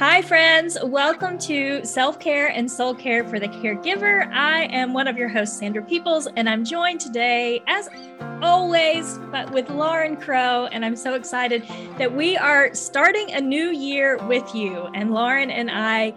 Hi, 0.00 0.22
friends. 0.22 0.78
Welcome 0.82 1.36
to 1.40 1.84
Self 1.84 2.18
Care 2.18 2.46
and 2.48 2.70
Soul 2.70 2.94
Care 2.94 3.22
for 3.22 3.38
the 3.38 3.48
Caregiver. 3.48 4.32
I 4.32 4.62
am 4.72 4.94
one 4.94 5.06
of 5.06 5.18
your 5.18 5.28
hosts, 5.28 5.58
Sandra 5.58 5.82
Peoples, 5.82 6.26
and 6.36 6.48
I'm 6.48 6.64
joined 6.64 7.02
today, 7.02 7.62
as 7.66 7.90
always, 8.40 9.18
but 9.30 9.50
with 9.50 9.68
Lauren 9.68 10.16
Crews. 10.16 10.70
And 10.72 10.86
I'm 10.86 10.96
so 10.96 11.12
excited 11.12 11.64
that 11.98 12.16
we 12.16 12.34
are 12.38 12.74
starting 12.74 13.30
a 13.32 13.42
new 13.42 13.72
year 13.72 14.16
with 14.26 14.54
you. 14.54 14.88
And 14.94 15.10
Lauren 15.10 15.50
and 15.50 15.70
I 15.70 16.14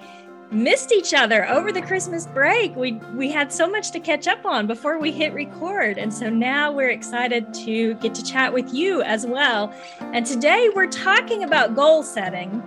missed 0.49 0.93
each 0.93 1.13
other 1.13 1.45
over 1.49 1.73
the 1.73 1.81
Christmas 1.81 2.25
break. 2.25 2.73
We 2.77 2.93
we 3.15 3.29
had 3.31 3.51
so 3.51 3.67
much 3.67 3.91
to 3.91 3.99
catch 3.99 4.29
up 4.29 4.45
on 4.45 4.65
before 4.65 4.97
we 4.97 5.11
hit 5.11 5.33
record. 5.33 5.97
And 5.97 6.13
so 6.13 6.29
now 6.29 6.71
we're 6.71 6.91
excited 6.91 7.53
to 7.65 7.95
get 7.95 8.15
to 8.15 8.23
chat 8.23 8.53
with 8.53 8.73
you 8.73 9.01
as 9.01 9.25
well. 9.25 9.73
And 9.99 10.25
today 10.25 10.69
we're 10.73 10.87
talking 10.87 11.43
about 11.43 11.75
goal 11.75 12.01
setting 12.01 12.63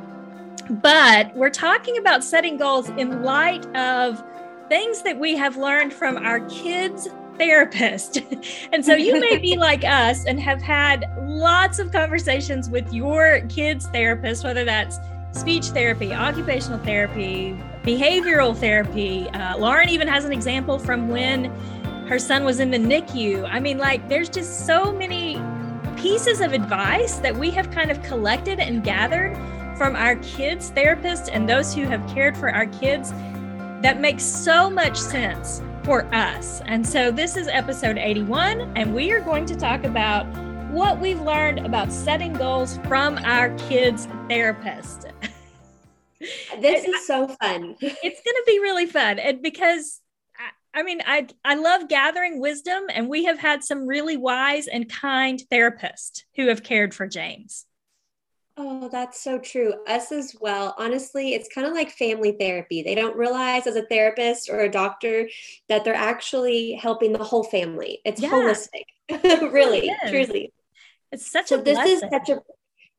but 0.69 1.35
we're 1.35 1.51
talking 1.51 1.99
about 1.99 2.25
setting 2.25 2.57
goals 2.57 2.89
in 2.91 3.23
light 3.23 3.65
of 3.77 4.23
things 4.69 5.03
that 5.03 5.19
we 5.19 5.37
have 5.37 5.57
learned 5.57 5.93
from 5.93 6.17
our 6.17 6.41
kids' 6.49 7.09
therapist. 7.39 8.19
and 8.73 8.85
so 8.85 8.95
you 8.95 9.21
may 9.21 9.39
be 9.39 9.57
like 9.59 9.85
us 9.85 10.25
and 10.25 10.41
have 10.41 10.61
had 10.61 11.05
lots 11.21 11.79
of 11.79 11.93
conversations 11.93 12.69
with 12.69 12.93
your 12.93 13.41
kids' 13.49 13.87
therapist, 13.89 14.45
whether 14.45 14.65
that's 14.65 14.99
speech 15.33 15.67
therapy, 15.67 16.13
occupational 16.13 16.79
therapy, 16.81 17.57
behavioral 17.83 18.57
therapy. 18.57 19.29
Uh, 19.31 19.57
Lauren 19.59 19.89
even 19.89 20.09
has 20.09 20.25
an 20.25 20.33
example 20.33 20.79
from 20.79 21.09
when 21.09 21.45
her 22.09 22.19
son 22.19 22.45
was 22.45 22.59
in 22.61 22.71
the 22.71 22.79
NICU. 22.79 23.49
I 23.49 23.61
mean, 23.61 23.79
like, 23.79 24.09
there's 24.09 24.29
just 24.29 24.67
so 24.67 24.93
many 24.93 25.41
pieces 25.97 26.41
of 26.41 26.53
advice 26.53 27.17
that 27.19 27.37
we 27.37 27.51
have 27.51 27.71
kind 27.71 27.91
of 27.91 28.03
collected 28.03 28.61
and 28.61 28.83
gathered 28.83 29.37
from 29.77 29.95
our 29.95 30.17
kids' 30.17 30.71
therapists 30.71 31.29
and 31.31 31.49
those 31.49 31.75
who 31.75 31.83
have 31.83 32.07
cared 32.09 32.37
for 32.37 32.51
our 32.51 32.67
kids 32.67 33.11
that 33.83 34.01
makes 34.01 34.25
so 34.25 34.71
much 34.71 34.99
sense 34.99 35.63
for 35.85 36.05
us. 36.15 36.63
And 36.67 36.87
so 36.87 37.11
this 37.11 37.37
is 37.37 37.47
episode 37.49 37.99
81, 37.99 38.73
and 38.77 38.95
we 38.95 39.13
are 39.13 39.21
going 39.21 39.47
to 39.47 39.55
talk 39.55 39.85
about 39.85 40.27
what 40.71 40.99
we've 40.99 41.21
learned 41.21 41.65
about 41.65 41.93
setting 41.93 42.33
goals 42.33 42.79
from 42.89 43.19
our 43.19 43.57
kids' 43.69 44.09
therapist. 44.29 45.07
This 46.61 46.87
is 46.87 47.07
so 47.07 47.29
fun. 47.29 47.77
it's 47.81 48.01
going 48.01 48.03
to 48.03 48.43
be 48.47 48.59
really 48.59 48.87
fun. 48.87 49.19
And 49.19 49.43
because 49.43 50.01
I 50.73 50.83
mean, 50.83 51.03
I 51.07 51.27
I 51.45 51.57
love 51.57 51.89
gathering 51.89 52.41
wisdom, 52.41 52.85
and 52.93 53.09
we 53.09 53.25
have 53.25 53.39
had 53.39 53.63
some 53.63 53.87
really 53.87 54.17
wise 54.17 54.67
and 54.67 54.89
kind 54.89 55.43
therapists 55.53 56.23
who 56.35 56.49
have 56.49 56.63
cared 56.63 56.95
for 56.95 57.07
James. 57.07 57.66
Oh, 58.59 58.89
that's 58.89 59.21
so 59.21 59.39
true. 59.39 59.75
Us 59.87 60.13
as 60.13 60.35
well. 60.41 60.75
Honestly, 60.79 61.35
it's 61.35 61.49
kind 61.55 61.67
of 61.67 61.75
like 61.75 61.91
family 61.91 62.33
therapy. 62.33 62.83
They 62.83 62.95
don't 62.95 63.17
realize 63.17 63.67
as 63.67 63.77
a 63.77 63.85
therapist 63.87 64.49
or 64.49 64.61
a 64.61 64.71
doctor 64.71 65.29
that 65.69 65.85
they're 65.85 65.95
actually 65.95 66.73
helping 66.73 67.13
the 67.13 67.23
whole 67.23 67.45
family. 67.45 68.01
It's 68.05 68.21
yeah. 68.21 68.31
holistic. 68.31 68.85
really, 69.53 69.89
it 69.89 70.09
truly. 70.09 70.53
It's 71.13 71.31
such 71.31 71.49
so 71.49 71.59
a 71.59 71.63
this 71.63 71.75
blessing. 71.75 71.93
is 71.93 72.01
such 72.11 72.29
a 72.31 72.41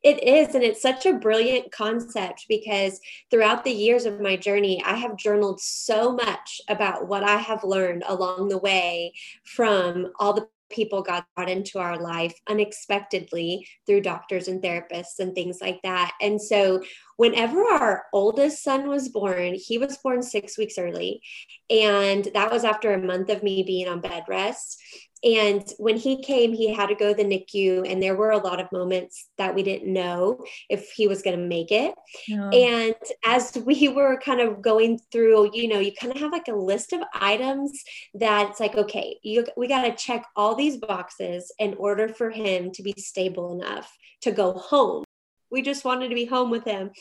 it 0.04 0.24
is 0.24 0.54
and 0.54 0.64
it's 0.64 0.82
such 0.82 1.06
a 1.08 1.14
brilliant 1.14 1.72
concept 1.72 2.46
because 2.48 3.00
throughout 3.32 3.64
the 3.64 3.72
years 3.72 4.06
of 4.06 4.22
my 4.22 4.38
journey 4.38 4.82
I 4.86 4.96
have 4.96 5.18
journaled 5.18 5.60
so 5.60 6.14
much 6.14 6.62
about 6.70 7.08
what 7.08 7.24
I 7.24 7.38
have 7.38 7.64
learned 7.64 8.04
along 8.08 8.50
the 8.50 8.60
way 8.60 9.14
from 9.44 10.14
all 10.20 10.34
the 10.34 10.48
people 10.70 11.02
got 11.02 11.26
into 11.48 11.80
our 11.80 11.98
life 11.98 12.34
unexpectedly 12.48 13.68
through 13.86 14.02
doctors 14.02 14.48
and 14.48 14.62
therapists 14.62 15.20
and 15.20 15.34
things 15.34 15.60
like 15.62 15.80
that. 15.84 16.14
And 16.22 16.42
so, 16.42 16.82
whenever 17.18 17.64
our 17.64 18.06
oldest 18.14 18.64
son 18.64 18.88
was 18.88 19.10
born, 19.10 19.56
he 19.56 19.78
was 19.78 19.98
born 19.98 20.22
six 20.24 20.58
weeks 20.58 20.78
early. 20.78 21.22
And 21.70 22.28
that 22.34 22.52
was 22.52 22.64
after 22.64 22.94
a 22.94 23.04
month 23.04 23.30
of 23.30 23.44
me 23.44 23.64
being 23.64 23.88
on 23.88 24.00
bed 24.00 24.24
rest. 24.30 24.82
And 25.24 25.68
when 25.80 25.98
he 25.98 26.22
came, 26.22 26.54
he 26.54 26.72
had 26.72 26.88
to 26.88 26.96
go 26.96 27.12
to 27.12 27.16
the 27.16 27.28
NICU, 27.28 27.92
and 27.92 28.02
there 28.02 28.16
were 28.16 28.30
a 28.30 28.38
lot 28.38 28.60
of 28.60 28.72
moments 28.72 29.30
that 29.40 29.56
we 29.56 29.64
didn't 29.64 29.92
know 29.92 30.44
if 30.70 30.92
he 30.92 31.08
was 31.08 31.24
going 31.24 31.38
to 31.38 31.44
make 31.44 31.72
it. 31.72 31.96
No. 32.30 32.50
And 32.50 32.96
as 33.26 33.58
we 33.66 33.90
were 33.90 34.20
kind 34.20 34.42
of 34.42 34.62
going 34.62 35.00
through, 35.12 35.56
you 35.56 35.70
know, 35.70 35.80
you 35.80 35.92
kind 36.00 36.14
of 36.14 36.22
have 36.22 36.32
like 36.32 36.48
a 36.50 36.56
list 36.56 36.94
of 36.94 37.02
items 37.16 37.84
that 38.14 38.52
it's 38.52 38.60
like, 38.60 38.76
okay, 38.76 39.18
you, 39.24 39.44
we 39.58 39.68
got 39.68 39.84
to 39.84 39.96
check 39.96 40.24
all 40.36 40.54
these 40.54 40.78
boxes 40.78 41.52
in 41.58 41.74
order 41.80 42.10
for 42.10 42.30
him 42.30 42.72
to 42.74 42.84
be 42.84 42.94
stable 42.98 43.60
enough 43.60 43.92
to 44.22 44.32
go 44.32 44.54
home. 44.54 45.04
We 45.52 45.62
just 45.62 45.86
wanted 45.86 46.10
to 46.10 46.16
be 46.16 46.26
home 46.26 46.50
with 46.50 46.66
him. 46.66 46.92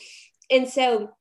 And 0.49 0.67
so 0.67 1.11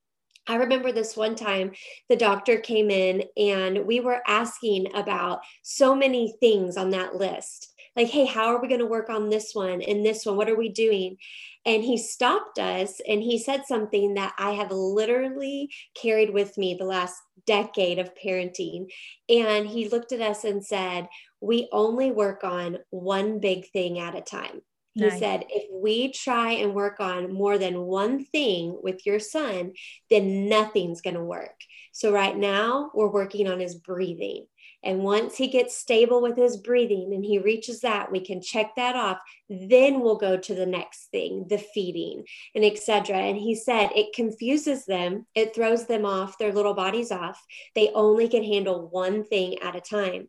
I 0.49 0.57
remember 0.57 0.93
this 0.93 1.17
one 1.17 1.35
time 1.35 1.73
the 2.09 2.17
doctor 2.17 2.59
came 2.59 2.91
in 2.91 3.25
and 3.37 3.85
we 3.85 4.01
were 4.01 4.23
asking 4.27 4.95
about 4.95 5.41
so 5.63 5.95
many 5.95 6.37
things 6.39 6.77
on 6.77 6.91
that 6.91 7.17
list. 7.17 7.73
Like, 7.97 8.09
hey, 8.09 8.27
how 8.27 8.55
are 8.55 8.61
we 8.61 8.69
going 8.69 8.81
to 8.81 8.87
work 8.87 9.09
on 9.09 9.29
this 9.29 9.55
one 9.55 9.81
and 9.83 10.05
this 10.05 10.25
one? 10.25 10.37
What 10.37 10.51
are 10.51 10.57
we 10.57 10.69
doing? 10.69 11.17
And 11.65 11.83
he 11.83 11.99
stopped 11.99 12.59
us 12.59 13.01
and 13.09 13.23
he 13.23 13.39
said 13.39 13.65
something 13.67 14.15
that 14.15 14.35
I 14.39 14.53
have 14.53 14.71
literally 14.71 15.71
carried 16.01 16.33
with 16.33 16.57
me 16.57 16.75
the 16.75 16.85
last 16.85 17.17
decade 17.47 17.99
of 17.99 18.13
parenting. 18.15 18.87
And 19.29 19.67
he 19.67 19.89
looked 19.89 20.13
at 20.13 20.21
us 20.21 20.45
and 20.45 20.65
said, 20.65 21.09
We 21.41 21.69
only 21.73 22.13
work 22.13 22.45
on 22.45 22.79
one 22.91 23.41
big 23.41 23.69
thing 23.73 23.99
at 23.99 24.15
a 24.15 24.21
time. 24.21 24.61
He 24.97 25.03
nice. 25.03 25.19
said, 25.19 25.45
if 25.51 25.67
we 25.71 26.11
try 26.11 26.53
and 26.53 26.75
work 26.75 27.01
on 27.01 27.31
more 27.31 27.59
than 27.59 27.83
one 27.83 28.25
thing 28.25 28.79
with 28.83 29.05
your 29.05 29.21
son, 29.21 29.75
then 30.09 30.49
nothing's 30.49 31.03
going 31.03 31.17
to 31.17 31.23
work. 31.23 31.61
So, 31.93 32.13
right 32.13 32.35
now, 32.35 32.91
we're 32.95 33.13
working 33.13 33.47
on 33.47 33.61
his 33.61 33.75
breathing. 33.75 34.47
And 34.83 35.01
once 35.01 35.37
he 35.37 35.49
gets 35.49 35.77
stable 35.77 36.23
with 36.23 36.37
his 36.37 36.57
breathing 36.57 37.13
and 37.13 37.25
he 37.25 37.39
reaches 37.39 37.81
that, 37.81 38.11
we 38.11 38.21
can 38.25 38.41
check 38.41 38.75
that 38.77 38.97
off. 38.97 39.19
Then 39.51 40.01
we'll 40.01 40.17
go 40.17 40.39
to 40.39 40.55
the 40.55 40.65
next 40.65 41.09
thing, 41.11 41.45
the 41.49 41.59
feeding 41.59 42.25
and 42.55 42.65
etc. 42.65 43.17
And 43.19 43.37
he 43.37 43.55
said 43.55 43.91
it 43.95 44.15
confuses 44.15 44.87
them, 44.87 45.27
it 45.35 45.55
throws 45.55 45.87
them 45.87 46.07
off, 46.07 46.39
their 46.39 46.53
little 46.53 46.75
bodies 46.75 47.11
off. 47.11 47.43
They 47.75 47.91
only 47.95 48.29
can 48.29 48.45
handle 48.45 48.89
one 48.89 49.25
thing 49.25 49.59
at 49.59 49.77
a 49.77 49.81
time. 49.81 50.29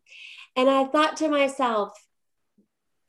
And 0.55 0.69
I 0.69 0.85
thought 0.85 1.17
to 1.17 1.29
myself, 1.29 1.91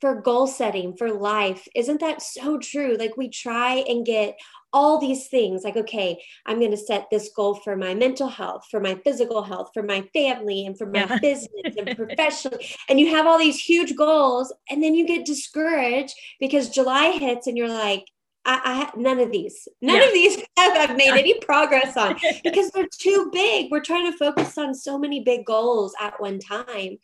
for 0.01 0.21
goal 0.21 0.47
setting 0.47 0.95
for 0.95 1.11
life. 1.11 1.67
Isn't 1.75 1.99
that 1.99 2.21
so 2.21 2.57
true? 2.57 2.95
Like 2.97 3.17
we 3.17 3.29
try 3.29 3.83
and 3.87 4.05
get 4.05 4.37
all 4.71 4.99
these 4.99 5.27
things 5.27 5.63
like 5.63 5.75
okay 5.75 6.21
i'm 6.45 6.59
going 6.59 6.69
to 6.69 6.77
set 6.77 7.07
this 7.09 7.31
goal 7.35 7.55
for 7.55 7.75
my 7.75 7.95
mental 7.95 8.27
health 8.27 8.63
for 8.69 8.79
my 8.79 8.93
physical 9.03 9.41
health 9.41 9.71
for 9.73 9.81
my 9.81 10.01
family 10.13 10.65
and 10.65 10.77
for 10.77 10.85
my 10.85 10.99
yeah. 10.99 11.17
business 11.21 11.75
and 11.75 11.97
professionally. 11.97 12.69
And 12.87 12.99
you 12.99 13.09
have 13.09 13.25
all 13.25 13.39
these 13.39 13.59
huge 13.59 13.95
goals 13.95 14.53
and 14.69 14.83
then 14.83 14.93
you 14.93 15.07
get 15.07 15.25
discouraged 15.25 16.13
because 16.39 16.69
july 16.69 17.11
hits 17.11 17.47
and 17.47 17.57
you're 17.57 17.67
like 17.67 18.05
I, 18.45 18.89
I 18.95 18.99
none 18.99 19.19
of 19.19 19.31
these, 19.31 19.67
none 19.81 19.97
yeah. 19.97 20.07
of 20.07 20.13
these 20.13 20.37
have 20.57 20.89
I've 20.89 20.97
made 20.97 21.09
any 21.09 21.39
progress 21.39 21.97
on 21.97 22.15
because 22.43 22.71
they're 22.71 22.87
too 22.91 23.29
big. 23.31 23.71
We're 23.71 23.81
trying 23.81 24.11
to 24.11 24.17
focus 24.17 24.57
on 24.57 24.73
so 24.73 24.97
many 24.97 25.21
big 25.21 25.45
goals 25.45 25.93
at 25.99 26.19
one 26.19 26.39
time. 26.39 26.97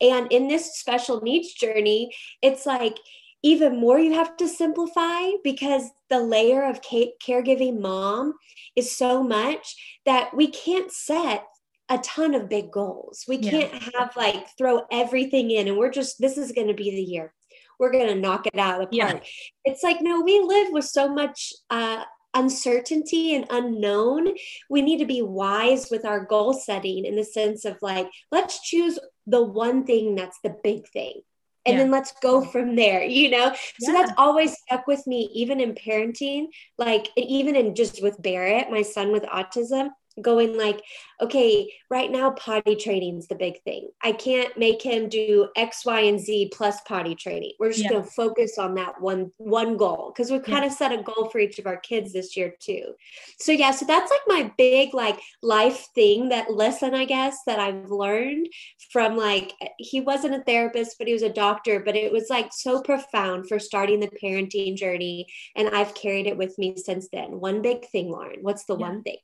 And 0.00 0.30
in 0.30 0.48
this 0.48 0.76
special 0.76 1.20
needs 1.20 1.52
journey, 1.54 2.14
it's 2.42 2.66
like 2.66 2.98
even 3.42 3.78
more 3.78 3.98
you 3.98 4.14
have 4.14 4.36
to 4.38 4.48
simplify 4.48 5.30
because 5.44 5.90
the 6.10 6.20
layer 6.20 6.64
of 6.64 6.80
caregiving 6.82 7.80
mom 7.80 8.34
is 8.74 8.96
so 8.96 9.22
much 9.22 10.00
that 10.04 10.34
we 10.34 10.48
can't 10.48 10.90
set 10.90 11.44
a 11.88 11.98
ton 11.98 12.34
of 12.34 12.48
big 12.48 12.72
goals. 12.72 13.24
We 13.28 13.38
can't 13.38 13.72
have 13.94 14.10
like 14.16 14.46
throw 14.58 14.82
everything 14.90 15.52
in 15.52 15.68
and 15.68 15.76
we're 15.76 15.90
just 15.90 16.20
this 16.20 16.36
is 16.36 16.50
going 16.52 16.66
to 16.66 16.74
be 16.74 16.90
the 16.90 17.02
year 17.02 17.32
we're 17.78 17.92
going 17.92 18.08
to 18.08 18.14
knock 18.14 18.46
it 18.46 18.58
out 18.58 18.80
of 18.80 18.90
the 18.90 18.98
park. 18.98 19.14
Yeah. 19.14 19.20
It's 19.64 19.82
like, 19.82 20.00
no, 20.00 20.20
we 20.20 20.40
live 20.40 20.68
with 20.72 20.84
so 20.84 21.08
much 21.08 21.52
uh, 21.70 22.04
uncertainty 22.34 23.34
and 23.34 23.46
unknown. 23.50 24.34
We 24.70 24.82
need 24.82 24.98
to 24.98 25.06
be 25.06 25.22
wise 25.22 25.88
with 25.90 26.04
our 26.04 26.24
goal 26.24 26.52
setting 26.52 27.04
in 27.04 27.16
the 27.16 27.24
sense 27.24 27.64
of 27.64 27.76
like, 27.82 28.08
let's 28.30 28.60
choose 28.60 28.98
the 29.26 29.42
one 29.42 29.84
thing 29.84 30.14
that's 30.14 30.38
the 30.42 30.56
big 30.62 30.88
thing. 30.88 31.22
And 31.64 31.76
yeah. 31.76 31.82
then 31.82 31.90
let's 31.90 32.12
go 32.22 32.44
from 32.44 32.76
there, 32.76 33.02
you 33.02 33.30
know? 33.30 33.52
So 33.80 33.92
yeah. 33.92 33.98
that's 34.00 34.12
always 34.16 34.56
stuck 34.56 34.86
with 34.86 35.04
me, 35.06 35.28
even 35.34 35.60
in 35.60 35.74
parenting, 35.74 36.46
like 36.78 37.08
even 37.16 37.56
in 37.56 37.74
just 37.74 38.02
with 38.02 38.22
Barrett, 38.22 38.70
my 38.70 38.82
son 38.82 39.10
with 39.10 39.24
autism 39.24 39.88
going 40.22 40.56
like 40.56 40.82
okay 41.20 41.70
right 41.90 42.10
now 42.10 42.30
potty 42.30 42.74
training 42.74 43.18
is 43.18 43.28
the 43.28 43.34
big 43.34 43.62
thing 43.62 43.88
i 44.02 44.12
can't 44.12 44.56
make 44.56 44.80
him 44.80 45.08
do 45.08 45.48
x 45.56 45.84
y 45.84 46.00
and 46.00 46.18
z 46.18 46.50
plus 46.54 46.80
potty 46.82 47.14
training 47.14 47.52
we're 47.58 47.70
just 47.70 47.84
yeah. 47.84 47.90
going 47.90 48.02
to 48.02 48.10
focus 48.10 48.58
on 48.58 48.74
that 48.74 49.00
one 49.00 49.30
one 49.36 49.76
goal 49.76 50.12
because 50.14 50.30
we 50.30 50.38
kind 50.38 50.64
yeah. 50.64 50.66
of 50.66 50.72
set 50.72 50.92
a 50.92 51.02
goal 51.02 51.28
for 51.30 51.38
each 51.38 51.58
of 51.58 51.66
our 51.66 51.76
kids 51.78 52.12
this 52.12 52.36
year 52.36 52.54
too 52.60 52.94
so 53.38 53.52
yeah 53.52 53.70
so 53.70 53.84
that's 53.84 54.10
like 54.10 54.20
my 54.26 54.50
big 54.56 54.94
like 54.94 55.20
life 55.42 55.86
thing 55.94 56.28
that 56.28 56.52
lesson 56.52 56.94
i 56.94 57.04
guess 57.04 57.38
that 57.46 57.58
i've 57.58 57.90
learned 57.90 58.46
from 58.90 59.16
like 59.16 59.52
he 59.78 60.00
wasn't 60.00 60.34
a 60.34 60.42
therapist 60.44 60.96
but 60.98 61.06
he 61.06 61.12
was 61.12 61.22
a 61.22 61.32
doctor 61.32 61.80
but 61.80 61.96
it 61.96 62.10
was 62.10 62.28
like 62.30 62.48
so 62.52 62.80
profound 62.82 63.48
for 63.48 63.58
starting 63.58 64.00
the 64.00 64.10
parenting 64.22 64.76
journey 64.76 65.26
and 65.56 65.68
i've 65.70 65.94
carried 65.94 66.26
it 66.26 66.36
with 66.36 66.56
me 66.58 66.74
since 66.76 67.08
then 67.12 67.38
one 67.40 67.60
big 67.60 67.86
thing 67.88 68.10
lauren 68.10 68.38
what's 68.40 68.64
the 68.64 68.76
yeah. 68.76 68.88
one 68.88 69.02
thing 69.02 69.16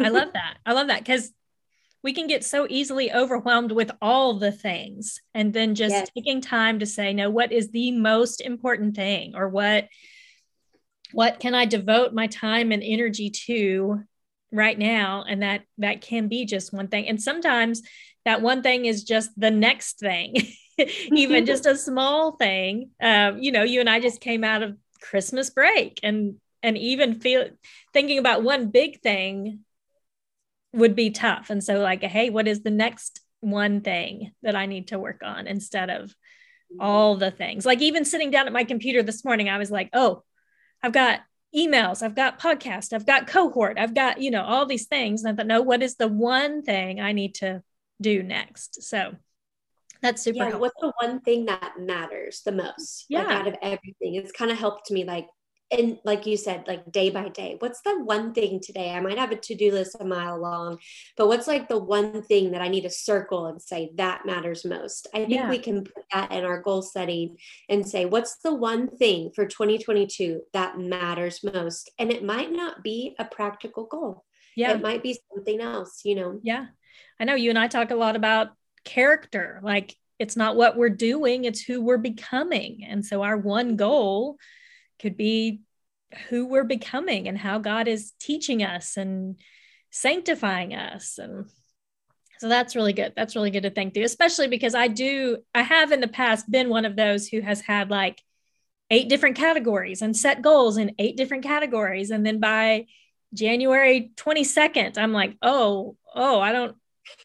I 0.00 0.08
love 0.10 0.32
that. 0.32 0.58
I 0.64 0.72
love 0.72 0.88
that 0.88 1.00
because 1.00 1.32
we 2.02 2.12
can 2.12 2.26
get 2.26 2.44
so 2.44 2.66
easily 2.68 3.12
overwhelmed 3.12 3.72
with 3.72 3.90
all 4.00 4.34
the 4.34 4.52
things 4.52 5.20
and 5.34 5.52
then 5.52 5.74
just 5.74 5.94
yes. 5.94 6.08
taking 6.14 6.40
time 6.40 6.78
to 6.78 6.86
say 6.86 7.12
no 7.12 7.30
what 7.30 7.52
is 7.52 7.70
the 7.70 7.92
most 7.92 8.40
important 8.40 8.94
thing 8.94 9.34
or 9.34 9.48
what 9.48 9.88
what 11.12 11.40
can 11.40 11.54
i 11.54 11.64
devote 11.64 12.12
my 12.12 12.26
time 12.26 12.72
and 12.72 12.82
energy 12.82 13.30
to 13.30 14.02
right 14.52 14.78
now 14.78 15.24
and 15.28 15.42
that 15.42 15.62
that 15.78 16.00
can 16.00 16.28
be 16.28 16.44
just 16.44 16.72
one 16.72 16.88
thing 16.88 17.08
and 17.08 17.20
sometimes 17.20 17.82
that 18.24 18.42
one 18.42 18.62
thing 18.62 18.86
is 18.86 19.04
just 19.04 19.30
the 19.38 19.50
next 19.50 19.98
thing 19.98 20.34
even 21.12 21.44
just 21.52 21.66
a 21.66 21.76
small 21.76 22.32
thing 22.32 22.90
um, 23.02 23.38
you 23.38 23.52
know 23.52 23.62
you 23.62 23.80
and 23.80 23.90
i 23.90 24.00
just 24.00 24.20
came 24.20 24.44
out 24.44 24.62
of 24.62 24.76
christmas 25.00 25.50
break 25.50 26.00
and 26.02 26.36
and 26.62 26.76
even 26.76 27.20
feel 27.20 27.48
thinking 27.92 28.18
about 28.18 28.42
one 28.42 28.70
big 28.70 29.00
thing 29.00 29.60
would 30.72 30.94
be 30.94 31.10
tough. 31.10 31.50
And 31.50 31.62
so, 31.62 31.78
like, 31.78 32.02
hey, 32.02 32.30
what 32.30 32.48
is 32.48 32.62
the 32.62 32.70
next 32.70 33.20
one 33.40 33.80
thing 33.80 34.32
that 34.42 34.56
I 34.56 34.66
need 34.66 34.88
to 34.88 34.98
work 34.98 35.22
on 35.24 35.46
instead 35.46 35.90
of 35.90 36.10
mm-hmm. 36.10 36.80
all 36.80 37.16
the 37.16 37.30
things? 37.30 37.64
Like, 37.64 37.80
even 37.80 38.04
sitting 38.04 38.30
down 38.30 38.46
at 38.46 38.52
my 38.52 38.64
computer 38.64 39.02
this 39.02 39.24
morning, 39.24 39.48
I 39.48 39.58
was 39.58 39.70
like, 39.70 39.90
oh, 39.92 40.22
I've 40.82 40.92
got 40.92 41.20
emails, 41.56 42.02
I've 42.02 42.14
got 42.14 42.40
podcast, 42.40 42.92
I've 42.92 43.06
got 43.06 43.26
cohort, 43.26 43.78
I've 43.78 43.94
got, 43.94 44.20
you 44.20 44.30
know, 44.30 44.42
all 44.42 44.66
these 44.66 44.86
things. 44.86 45.22
And 45.22 45.32
I 45.32 45.36
thought, 45.36 45.46
no, 45.46 45.62
what 45.62 45.82
is 45.82 45.96
the 45.96 46.08
one 46.08 46.62
thing 46.62 47.00
I 47.00 47.12
need 47.12 47.36
to 47.36 47.62
do 48.00 48.22
next? 48.22 48.82
So 48.82 49.14
that's 50.02 50.22
super 50.22 50.36
yeah, 50.36 50.42
helpful. 50.44 50.60
What's 50.60 50.80
the 50.80 50.92
one 51.00 51.20
thing 51.20 51.46
that 51.46 51.72
matters 51.78 52.42
the 52.44 52.52
most? 52.52 53.06
Yeah. 53.08 53.24
Like 53.24 53.28
out 53.28 53.48
of 53.48 53.54
everything. 53.62 54.14
It's 54.14 54.32
kind 54.32 54.50
of 54.50 54.58
helped 54.58 54.90
me 54.90 55.04
like 55.04 55.26
and 55.70 55.98
like 56.04 56.26
you 56.26 56.36
said 56.36 56.64
like 56.66 56.90
day 56.90 57.10
by 57.10 57.28
day 57.28 57.56
what's 57.58 57.80
the 57.82 58.02
one 58.02 58.32
thing 58.32 58.60
today? 58.60 58.90
I 58.90 59.00
might 59.00 59.18
have 59.18 59.32
a 59.32 59.36
to-do 59.36 59.72
list 59.72 59.96
a 60.00 60.04
mile 60.04 60.40
long 60.40 60.78
but 61.16 61.28
what's 61.28 61.46
like 61.46 61.68
the 61.68 61.78
one 61.78 62.22
thing 62.22 62.52
that 62.52 62.62
i 62.62 62.68
need 62.68 62.82
to 62.82 62.90
circle 62.90 63.46
and 63.46 63.60
say 63.60 63.90
that 63.96 64.26
matters 64.26 64.64
most? 64.64 65.08
I 65.14 65.18
think 65.18 65.30
yeah. 65.30 65.50
we 65.50 65.58
can 65.58 65.84
put 65.84 66.04
that 66.12 66.32
in 66.32 66.44
our 66.44 66.60
goal 66.60 66.82
setting 66.82 67.36
and 67.68 67.86
say 67.86 68.06
what's 68.06 68.36
the 68.36 68.54
one 68.54 68.88
thing 68.88 69.30
for 69.34 69.46
2022 69.46 70.42
that 70.52 70.78
matters 70.78 71.44
most? 71.44 71.90
And 71.98 72.10
it 72.10 72.24
might 72.24 72.50
not 72.50 72.82
be 72.82 73.14
a 73.18 73.24
practical 73.24 73.84
goal. 73.84 74.24
Yeah. 74.56 74.72
It 74.72 74.82
might 74.82 75.02
be 75.02 75.18
something 75.32 75.60
else 75.60 76.00
you 76.04 76.14
know? 76.14 76.40
Yeah. 76.42 76.66
I 77.20 77.24
know 77.24 77.34
you 77.34 77.50
and 77.50 77.58
i 77.58 77.68
talk 77.68 77.90
a 77.90 77.96
lot 77.96 78.16
about 78.16 78.48
character. 78.84 79.60
Like 79.62 79.96
it's 80.18 80.36
not 80.36 80.56
what 80.56 80.76
we're 80.76 80.88
doing 80.88 81.44
it's 81.44 81.60
who 81.60 81.82
we're 81.82 81.98
becoming. 81.98 82.84
And 82.88 83.04
so 83.04 83.22
our 83.22 83.36
one 83.36 83.76
goal 83.76 84.38
could 84.98 85.16
be 85.16 85.62
who 86.28 86.46
we're 86.46 86.64
becoming 86.64 87.28
and 87.28 87.36
how 87.36 87.58
God 87.58 87.88
is 87.88 88.12
teaching 88.20 88.62
us 88.62 88.96
and 88.96 89.38
sanctifying 89.90 90.74
us. 90.74 91.18
And 91.18 91.46
so 92.38 92.48
that's 92.48 92.76
really 92.76 92.92
good. 92.92 93.12
That's 93.16 93.36
really 93.36 93.50
good 93.50 93.64
to 93.64 93.70
think 93.70 93.94
through, 93.94 94.04
especially 94.04 94.48
because 94.48 94.74
I 94.74 94.88
do, 94.88 95.38
I 95.54 95.62
have 95.62 95.92
in 95.92 96.00
the 96.00 96.08
past 96.08 96.50
been 96.50 96.68
one 96.68 96.84
of 96.84 96.96
those 96.96 97.28
who 97.28 97.40
has 97.40 97.60
had 97.60 97.90
like 97.90 98.22
eight 98.90 99.08
different 99.08 99.36
categories 99.36 100.02
and 100.02 100.16
set 100.16 100.40
goals 100.40 100.76
in 100.76 100.94
eight 100.98 101.16
different 101.16 101.42
categories. 101.42 102.10
And 102.10 102.24
then 102.24 102.40
by 102.40 102.86
January 103.34 104.12
22nd, 104.16 104.96
I'm 104.96 105.12
like, 105.12 105.36
oh, 105.42 105.96
oh, 106.14 106.40
I 106.40 106.52
don't, 106.52 106.76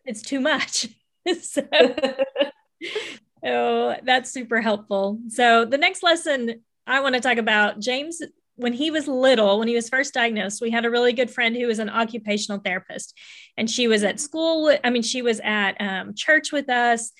it's 0.03 0.21
too 0.21 0.39
much. 0.39 0.87
so, 1.41 1.61
oh, 3.45 3.95
that's 4.03 4.31
super 4.31 4.61
helpful. 4.61 5.19
So 5.29 5.63
the 5.65 5.77
next 5.77 6.03
lesson 6.03 6.63
I 6.85 6.99
want 7.01 7.15
to 7.15 7.21
talk 7.21 7.37
about 7.37 7.79
James 7.79 8.21
when 8.55 8.73
he 8.73 8.91
was 8.91 9.07
little, 9.07 9.59
when 9.59 9.67
he 9.67 9.75
was 9.75 9.89
first 9.89 10.13
diagnosed, 10.13 10.61
we 10.61 10.69
had 10.69 10.85
a 10.85 10.89
really 10.89 11.13
good 11.13 11.31
friend 11.31 11.55
who 11.55 11.67
was 11.67 11.79
an 11.79 11.89
occupational 11.89 12.59
therapist. 12.59 13.17
And 13.57 13.69
she 13.69 13.87
was 13.87 14.03
at 14.03 14.19
school. 14.19 14.75
I 14.83 14.89
mean, 14.89 15.01
she 15.01 15.21
was 15.21 15.39
at 15.43 15.79
um, 15.79 16.13
church 16.13 16.51
with 16.51 16.69
us. 16.69 17.11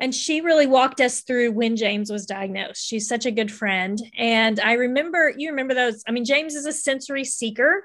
And 0.00 0.14
she 0.14 0.40
really 0.40 0.66
walked 0.66 1.00
us 1.00 1.22
through 1.22 1.52
when 1.52 1.76
James 1.76 2.10
was 2.10 2.24
diagnosed. 2.24 2.86
She's 2.86 3.08
such 3.08 3.26
a 3.26 3.32
good 3.32 3.50
friend. 3.50 3.98
And 4.16 4.60
I 4.60 4.74
remember, 4.74 5.34
you 5.36 5.50
remember 5.50 5.74
those. 5.74 6.02
I 6.06 6.12
mean, 6.12 6.24
James 6.24 6.54
is 6.54 6.66
a 6.66 6.72
sensory 6.72 7.24
seeker. 7.24 7.84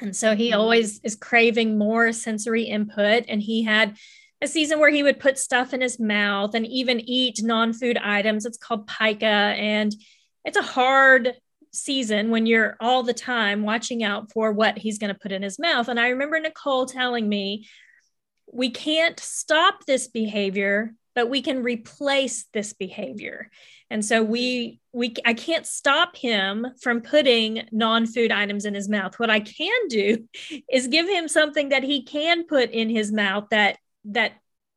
And 0.00 0.16
so 0.16 0.34
he 0.34 0.50
mm-hmm. 0.50 0.60
always 0.60 1.00
is 1.00 1.14
craving 1.14 1.78
more 1.78 2.12
sensory 2.12 2.64
input. 2.64 3.24
And 3.28 3.40
he 3.40 3.62
had 3.62 3.96
a 4.42 4.48
season 4.48 4.80
where 4.80 4.90
he 4.90 5.02
would 5.02 5.18
put 5.18 5.38
stuff 5.38 5.72
in 5.72 5.80
his 5.80 5.98
mouth 5.98 6.54
and 6.54 6.66
even 6.66 7.00
eat 7.00 7.42
non-food 7.42 7.96
items. 7.96 8.44
It's 8.44 8.58
called 8.58 8.86
pica 8.86 9.26
and 9.26 9.94
it's 10.44 10.58
a 10.58 10.62
hard 10.62 11.34
season 11.72 12.30
when 12.30 12.46
you're 12.46 12.76
all 12.80 13.02
the 13.02 13.14
time 13.14 13.62
watching 13.62 14.02
out 14.02 14.32
for 14.32 14.52
what 14.52 14.78
he's 14.78 14.98
going 14.98 15.12
to 15.12 15.20
put 15.20 15.32
in 15.32 15.42
his 15.42 15.58
mouth. 15.58 15.88
And 15.88 16.00
I 16.00 16.08
remember 16.08 16.38
Nicole 16.38 16.86
telling 16.86 17.28
me, 17.28 17.66
we 18.52 18.70
can't 18.70 19.18
stop 19.18 19.84
this 19.86 20.06
behavior, 20.08 20.94
but 21.14 21.28
we 21.28 21.42
can 21.42 21.62
replace 21.62 22.44
this 22.52 22.72
behavior. 22.72 23.50
And 23.90 24.04
so 24.04 24.22
we 24.22 24.80
we 24.92 25.14
I 25.24 25.34
can't 25.34 25.66
stop 25.66 26.16
him 26.16 26.66
from 26.82 27.02
putting 27.02 27.68
non-food 27.70 28.32
items 28.32 28.64
in 28.64 28.74
his 28.74 28.88
mouth. 28.88 29.18
What 29.18 29.30
I 29.30 29.40
can 29.40 29.88
do 29.88 30.28
is 30.70 30.88
give 30.88 31.08
him 31.08 31.28
something 31.28 31.70
that 31.70 31.84
he 31.84 32.02
can 32.02 32.46
put 32.46 32.70
in 32.70 32.88
his 32.88 33.12
mouth 33.12 33.46
that 33.50 33.78
that 34.06 34.32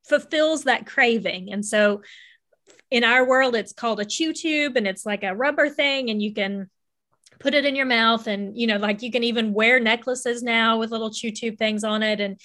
fulfills 0.08 0.64
that 0.64 0.86
craving. 0.86 1.52
And 1.52 1.66
so 1.66 2.02
in 2.92 3.04
our 3.04 3.28
world, 3.28 3.56
it's 3.56 3.74
called 3.74 4.00
a 4.00 4.06
chew 4.06 4.34
tube 4.34 4.76
and 4.76 4.88
it's 4.88 5.06
like 5.06 5.24
a 5.24 5.36
rubber 5.36 5.70
thing, 5.70 6.10
and 6.10 6.22
you 6.22 6.34
can 6.34 6.70
put 7.40 7.54
it 7.54 7.66
in 7.66 7.76
your 7.76 7.86
mouth. 7.86 8.28
And, 8.28 8.58
you 8.58 8.68
know, 8.68 8.78
like 8.78 9.02
you 9.02 9.12
can 9.12 9.24
even 9.24 9.54
wear 9.54 9.80
necklaces 9.80 10.44
now 10.44 10.78
with 10.78 10.92
little 10.92 11.12
chew 11.12 11.31
tube 11.31 11.58
things 11.58 11.84
on 11.84 12.04
it. 12.04 12.20
And 12.20 12.40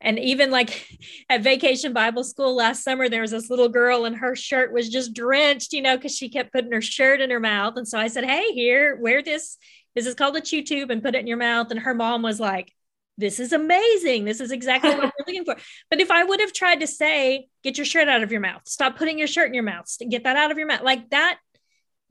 and 0.00 0.18
even 0.18 0.50
like 0.50 0.86
at 1.30 1.42
vacation 1.42 1.92
bible 1.92 2.22
school 2.22 2.54
last 2.54 2.84
summer 2.84 3.08
there 3.08 3.22
was 3.22 3.30
this 3.30 3.50
little 3.50 3.68
girl 3.68 4.04
and 4.04 4.16
her 4.16 4.36
shirt 4.36 4.72
was 4.72 4.88
just 4.88 5.14
drenched 5.14 5.72
you 5.72 5.82
know 5.82 5.96
because 5.96 6.14
she 6.14 6.28
kept 6.28 6.52
putting 6.52 6.72
her 6.72 6.82
shirt 6.82 7.20
in 7.20 7.30
her 7.30 7.40
mouth 7.40 7.74
and 7.76 7.88
so 7.88 7.98
i 7.98 8.06
said 8.06 8.24
hey 8.24 8.52
here 8.52 8.96
wear 9.00 9.22
this 9.22 9.56
this 9.94 10.06
is 10.06 10.14
called 10.14 10.36
a 10.36 10.40
chew 10.40 10.62
tube 10.62 10.90
and 10.90 11.02
put 11.02 11.14
it 11.14 11.20
in 11.20 11.26
your 11.26 11.36
mouth 11.36 11.70
and 11.70 11.80
her 11.80 11.94
mom 11.94 12.22
was 12.22 12.38
like 12.38 12.72
this 13.16 13.38
is 13.38 13.52
amazing. 13.52 14.24
This 14.24 14.40
is 14.40 14.50
exactly 14.50 14.90
what 14.90 15.04
we're 15.04 15.12
looking 15.26 15.44
for. 15.44 15.56
But 15.90 16.00
if 16.00 16.10
I 16.10 16.24
would 16.24 16.40
have 16.40 16.52
tried 16.52 16.80
to 16.80 16.86
say, 16.86 17.46
get 17.62 17.78
your 17.78 17.84
shirt 17.84 18.08
out 18.08 18.22
of 18.22 18.32
your 18.32 18.40
mouth, 18.40 18.62
stop 18.66 18.96
putting 18.96 19.18
your 19.18 19.28
shirt 19.28 19.48
in 19.48 19.54
your 19.54 19.62
mouth, 19.62 19.86
get 20.08 20.24
that 20.24 20.36
out 20.36 20.50
of 20.50 20.58
your 20.58 20.66
mouth, 20.66 20.82
like 20.82 21.10
that, 21.10 21.38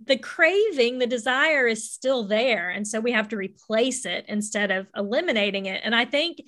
the 0.05 0.17
craving, 0.17 0.99
the 0.99 1.07
desire 1.07 1.67
is 1.67 1.91
still 1.91 2.27
there. 2.27 2.69
And 2.69 2.87
so 2.87 2.99
we 2.99 3.11
have 3.11 3.29
to 3.29 3.37
replace 3.37 4.05
it 4.05 4.25
instead 4.27 4.71
of 4.71 4.87
eliminating 4.95 5.65
it. 5.65 5.81
And 5.83 5.95
I 5.95 6.05
think 6.05 6.41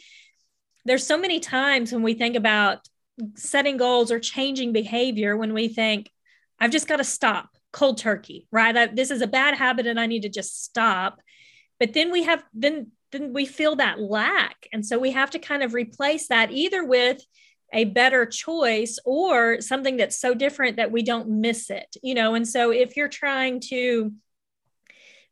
there's 0.85 1.05
so 1.05 1.17
many 1.17 1.39
times 1.39 1.91
when 1.91 2.03
we 2.03 2.13
think 2.13 2.35
about 2.35 2.87
setting 3.35 3.77
goals 3.77 4.11
or 4.11 4.19
changing 4.19 4.73
behavior 4.73 5.37
when 5.37 5.53
we 5.53 5.67
think, 5.67 6.11
I've 6.59 6.71
just 6.71 6.87
got 6.87 6.97
to 6.97 7.03
stop 7.03 7.49
cold 7.73 7.97
turkey, 7.97 8.47
right? 8.51 8.75
I, 8.75 8.87
this 8.87 9.11
is 9.11 9.21
a 9.21 9.27
bad 9.27 9.55
habit 9.55 9.87
and 9.87 9.99
I 9.99 10.05
need 10.05 10.21
to 10.21 10.29
just 10.29 10.63
stop. 10.63 11.19
But 11.79 11.93
then 11.93 12.11
we 12.11 12.23
have, 12.23 12.43
then 12.53 12.91
then 13.15 13.33
we 13.33 13.45
feel 13.45 13.77
that 13.77 13.99
lack. 13.99 14.67
And 14.73 14.85
so 14.85 14.99
we 14.99 15.11
have 15.11 15.31
to 15.31 15.39
kind 15.39 15.63
of 15.63 15.73
replace 15.73 16.27
that 16.27 16.51
either 16.51 16.83
with 16.83 17.21
a 17.73 17.85
better 17.85 18.25
choice 18.25 18.99
or 19.05 19.61
something 19.61 19.97
that's 19.97 20.19
so 20.19 20.33
different 20.33 20.77
that 20.77 20.91
we 20.91 21.03
don't 21.03 21.27
miss 21.27 21.69
it, 21.69 21.95
you 22.03 22.13
know. 22.13 22.35
And 22.35 22.47
so 22.47 22.71
if 22.71 22.95
you're 22.95 23.09
trying 23.09 23.59
to 23.69 24.13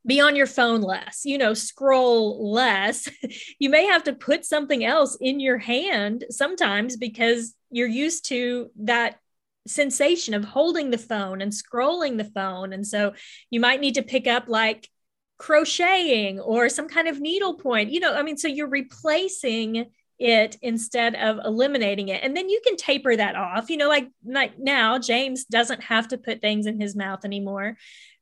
be 0.05 0.19
on 0.19 0.35
your 0.35 0.47
phone 0.47 0.81
less, 0.81 1.21
you 1.23 1.37
know, 1.37 1.53
scroll 1.53 2.51
less, 2.51 3.09
you 3.59 3.69
may 3.69 3.85
have 3.85 4.03
to 4.03 4.13
put 4.13 4.45
something 4.45 4.83
else 4.83 5.17
in 5.21 5.39
your 5.39 5.57
hand 5.57 6.25
sometimes 6.29 6.97
because 6.97 7.55
you're 7.69 7.87
used 7.87 8.25
to 8.27 8.69
that 8.81 9.17
sensation 9.65 10.33
of 10.33 10.43
holding 10.43 10.89
the 10.89 10.97
phone 10.97 11.41
and 11.41 11.51
scrolling 11.51 12.17
the 12.17 12.25
phone. 12.25 12.73
And 12.73 12.85
so 12.85 13.13
you 13.49 13.59
might 13.59 13.79
need 13.79 13.95
to 13.95 14.03
pick 14.03 14.27
up 14.27 14.45
like 14.47 14.89
crocheting 15.37 16.39
or 16.39 16.69
some 16.69 16.87
kind 16.87 17.07
of 17.07 17.19
needlepoint. 17.19 17.91
You 17.91 17.99
know, 17.99 18.13
I 18.13 18.23
mean, 18.23 18.37
so 18.37 18.47
you're 18.47 18.69
replacing 18.69 19.87
it 20.19 20.57
instead 20.61 21.15
of 21.15 21.39
eliminating 21.43 22.09
it. 22.09 22.23
And 22.23 22.35
then 22.37 22.49
you 22.49 22.61
can 22.65 22.77
taper 22.77 23.15
that 23.15 23.35
off. 23.35 23.69
You 23.69 23.77
know, 23.77 23.89
like, 23.89 24.09
like 24.25 24.57
now, 24.57 24.99
James 24.99 25.45
doesn't 25.45 25.83
have 25.83 26.09
to 26.09 26.17
put 26.17 26.41
things 26.41 26.65
in 26.65 26.79
his 26.79 26.95
mouth 26.95 27.25
anymore. 27.25 27.77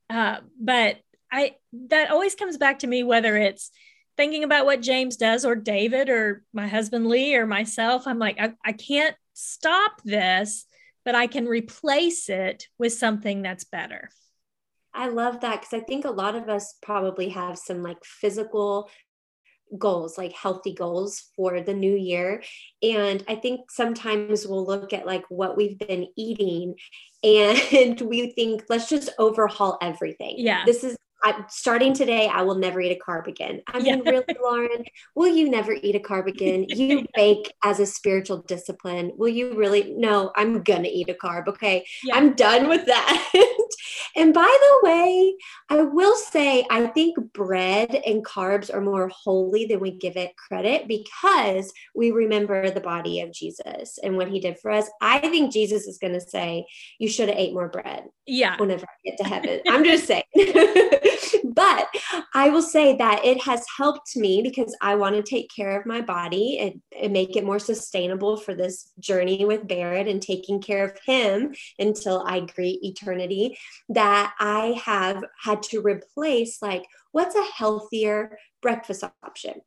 Uh, 0.09 0.37
but 0.59 0.97
I 1.31 1.55
that 1.87 2.11
always 2.11 2.35
comes 2.35 2.57
back 2.57 2.79
to 2.79 2.87
me 2.87 3.03
whether 3.03 3.37
it's 3.37 3.71
thinking 4.17 4.43
about 4.43 4.65
what 4.65 4.81
James 4.81 5.15
does 5.15 5.45
or 5.45 5.55
David 5.55 6.09
or 6.09 6.43
my 6.53 6.67
husband 6.67 7.07
Lee 7.07 7.35
or 7.35 7.47
myself, 7.47 8.07
I'm 8.07 8.19
like, 8.19 8.39
I, 8.39 8.53
I 8.63 8.73
can't 8.73 9.15
stop 9.33 10.01
this, 10.03 10.65
but 11.05 11.15
I 11.15 11.27
can 11.27 11.47
replace 11.47 12.29
it 12.29 12.67
with 12.77 12.93
something 12.93 13.41
that's 13.41 13.63
better. 13.63 14.09
I 14.93 15.07
love 15.07 15.41
that 15.41 15.61
because 15.61 15.73
I 15.73 15.83
think 15.83 16.05
a 16.05 16.11
lot 16.11 16.35
of 16.35 16.49
us 16.49 16.75
probably 16.81 17.29
have 17.29 17.57
some 17.57 17.81
like 17.81 18.03
physical 18.03 18.89
goals, 19.77 20.17
like 20.17 20.33
healthy 20.33 20.73
goals 20.73 21.29
for 21.35 21.61
the 21.61 21.73
new 21.73 21.95
year. 21.95 22.43
And 22.83 23.23
I 23.27 23.35
think 23.35 23.71
sometimes 23.71 24.45
we'll 24.45 24.65
look 24.65 24.93
at 24.93 25.05
like 25.05 25.23
what 25.29 25.55
we've 25.55 25.79
been 25.79 26.07
eating 26.17 26.75
and 27.23 28.01
we 28.01 28.31
think, 28.31 28.63
let's 28.69 28.89
just 28.89 29.09
overhaul 29.17 29.77
everything. 29.81 30.35
Yeah. 30.37 30.63
This 30.65 30.83
is 30.83 30.97
I'm 31.23 31.45
starting 31.49 31.93
today, 31.93 32.27
I 32.27 32.41
will 32.41 32.55
never 32.55 32.81
eat 32.81 32.97
a 32.97 32.99
carb 32.99 33.27
again. 33.27 33.61
I 33.67 33.79
mean, 33.79 34.01
yeah. 34.03 34.11
really, 34.11 34.35
Lauren, 34.41 34.83
will 35.15 35.27
you 35.27 35.49
never 35.49 35.73
eat 35.73 35.95
a 35.95 35.99
carb 35.99 36.27
again? 36.27 36.65
You 36.67 37.05
bake 37.15 37.53
as 37.63 37.79
a 37.79 37.85
spiritual 37.85 38.41
discipline. 38.41 39.11
Will 39.15 39.29
you 39.29 39.55
really? 39.55 39.93
No, 39.95 40.31
I'm 40.35 40.63
going 40.63 40.83
to 40.83 40.89
eat 40.89 41.09
a 41.09 41.13
carb. 41.13 41.47
Okay. 41.47 41.85
Yeah. 42.03 42.15
I'm 42.15 42.33
done 42.33 42.67
with 42.67 42.87
that. 42.87 43.31
and 44.15 44.33
by 44.33 44.57
the 44.59 44.87
way, 44.87 45.35
I 45.69 45.81
will 45.81 46.15
say, 46.15 46.65
I 46.69 46.87
think 46.87 47.17
bread 47.33 48.01
and 48.05 48.25
carbs 48.25 48.73
are 48.73 48.81
more 48.81 49.09
holy 49.09 49.65
than 49.65 49.79
we 49.79 49.91
give 49.91 50.17
it 50.17 50.35
credit 50.35 50.87
because 50.87 51.71
we 51.95 52.11
remember 52.11 52.69
the 52.69 52.81
body 52.81 53.21
of 53.21 53.31
Jesus 53.31 53.99
and 54.03 54.17
what 54.17 54.27
he 54.27 54.39
did 54.39 54.59
for 54.59 54.71
us. 54.71 54.89
I 55.01 55.19
think 55.19 55.53
Jesus 55.53 55.87
is 55.87 55.97
going 55.97 56.13
to 56.13 56.21
say, 56.21 56.65
you 56.99 57.07
should 57.07 57.29
have 57.29 57.37
ate 57.37 57.53
more 57.53 57.69
bread. 57.69 58.05
Yeah. 58.25 58.57
Whenever 58.57 58.85
I 58.85 59.09
get 59.09 59.17
to 59.19 59.23
heaven. 59.23 59.61
I'm 59.67 59.83
just 59.83 60.05
saying. 60.05 60.23
but 61.53 61.87
I 62.33 62.49
will 62.49 62.61
say 62.61 62.95
that 62.97 63.25
it 63.25 63.43
has 63.43 63.65
helped 63.77 64.15
me 64.15 64.41
because 64.41 64.75
I 64.81 64.95
want 64.95 65.15
to 65.15 65.23
take 65.23 65.49
care 65.53 65.79
of 65.79 65.85
my 65.85 66.01
body 66.01 66.59
and, 66.59 66.81
and, 66.99 67.11
make 67.11 67.35
it 67.35 67.43
more 67.43 67.59
sustainable 67.59 68.37
for 68.37 68.53
this 68.53 68.91
journey 68.99 69.43
with 69.43 69.67
Barrett 69.67 70.07
and 70.07 70.21
taking 70.21 70.61
care 70.61 70.85
of 70.85 70.97
him 71.05 71.53
until 71.77 72.23
I 72.25 72.41
greet 72.41 72.83
eternity. 72.83 73.57
That 73.89 74.33
I 74.39 74.81
have 74.85 75.23
had 75.43 75.63
to 75.63 75.81
replace, 75.81 76.61
like, 76.61 76.85
what's 77.11 77.35
a 77.35 77.43
healthier 77.43 78.37
breakfast 78.61 79.03
option? 79.23 79.61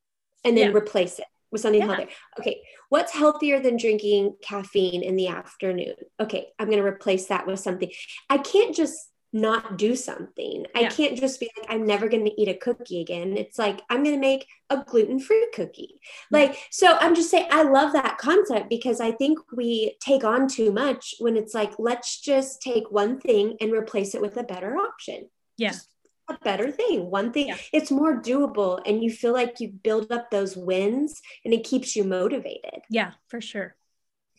And 0.45 0.57
then 0.57 0.71
yeah. 0.71 0.77
replace 0.77 1.19
it 1.19 1.27
with 1.51 1.63
something 1.63 1.81
yeah. 1.81 1.87
healthier. 1.87 2.09
Okay, 2.39 2.61
what's 2.89 3.13
healthier 3.13 3.61
than 3.61 3.77
drinking 3.77 4.37
caffeine 4.43 5.03
in 5.03 5.17
the 5.17 5.29
afternoon? 5.29 5.95
Okay, 6.21 6.49
I'm 6.59 6.67
going 6.67 6.83
to 6.83 6.87
replace 6.87 7.27
that 7.27 7.47
with 7.47 7.61
something. 7.61 7.91
I 8.29 8.39
can't 8.39 8.75
just 8.75 8.99
not 9.35 9.77
do 9.77 9.97
something. 9.97 10.65
Yeah. 10.75 10.87
I 10.87 10.91
can't 10.91 11.19
just 11.19 11.41
be 11.41 11.51
like, 11.59 11.67
I'm 11.69 11.85
never 11.85 12.09
going 12.09 12.25
to 12.25 12.41
eat 12.41 12.49
a 12.49 12.55
cookie 12.55 13.01
again. 13.01 13.37
It's 13.37 13.59
like, 13.59 13.83
I'm 13.91 14.05
going 14.05 14.15
to 14.15 14.21
make 14.21 14.47
a 14.71 14.79
gluten 14.79 15.19
free 15.19 15.49
cookie. 15.53 16.01
Like, 16.31 16.57
so 16.71 16.97
I'm 17.01 17.17
just 17.17 17.31
saying, 17.31 17.49
I 17.51 17.65
love 17.65 17.93
that 17.95 18.17
concept 18.19 18.71
because 18.71 19.01
I 19.01 19.11
think 19.11 19.41
we 19.53 19.97
take 20.01 20.23
on 20.23 20.47
too 20.47 20.71
much 20.71 21.17
when 21.19 21.37
it's 21.37 21.53
like, 21.53 21.73
let's 21.81 22.21
just 22.21 22.63
take 22.63 22.93
one 22.93 23.19
thing 23.19 23.57
and 23.61 23.73
replace 23.73 24.15
it 24.15 24.23
with 24.23 24.37
a 24.37 24.45
better 24.45 24.77
option. 24.77 25.29
Yeah. 25.59 25.71
Just 25.71 25.89
a 26.29 26.39
better 26.45 26.71
thing. 26.71 27.11
One 27.11 27.33
thing, 27.33 27.49
yeah. 27.49 27.57
it's 27.73 27.91
more 27.91 28.23
doable 28.23 28.81
and 28.87 29.03
you 29.03 29.11
feel 29.11 29.33
like 29.33 29.59
you 29.59 29.69
build 29.69 30.13
up 30.13 30.31
those 30.31 30.57
wins 30.57 31.21
and 31.45 31.53
it 31.53 31.65
keeps 31.65 31.97
you 31.97 32.05
motivated. 32.05 32.83
Yeah, 32.89 33.13
for 33.29 33.41
sure. 33.41 33.75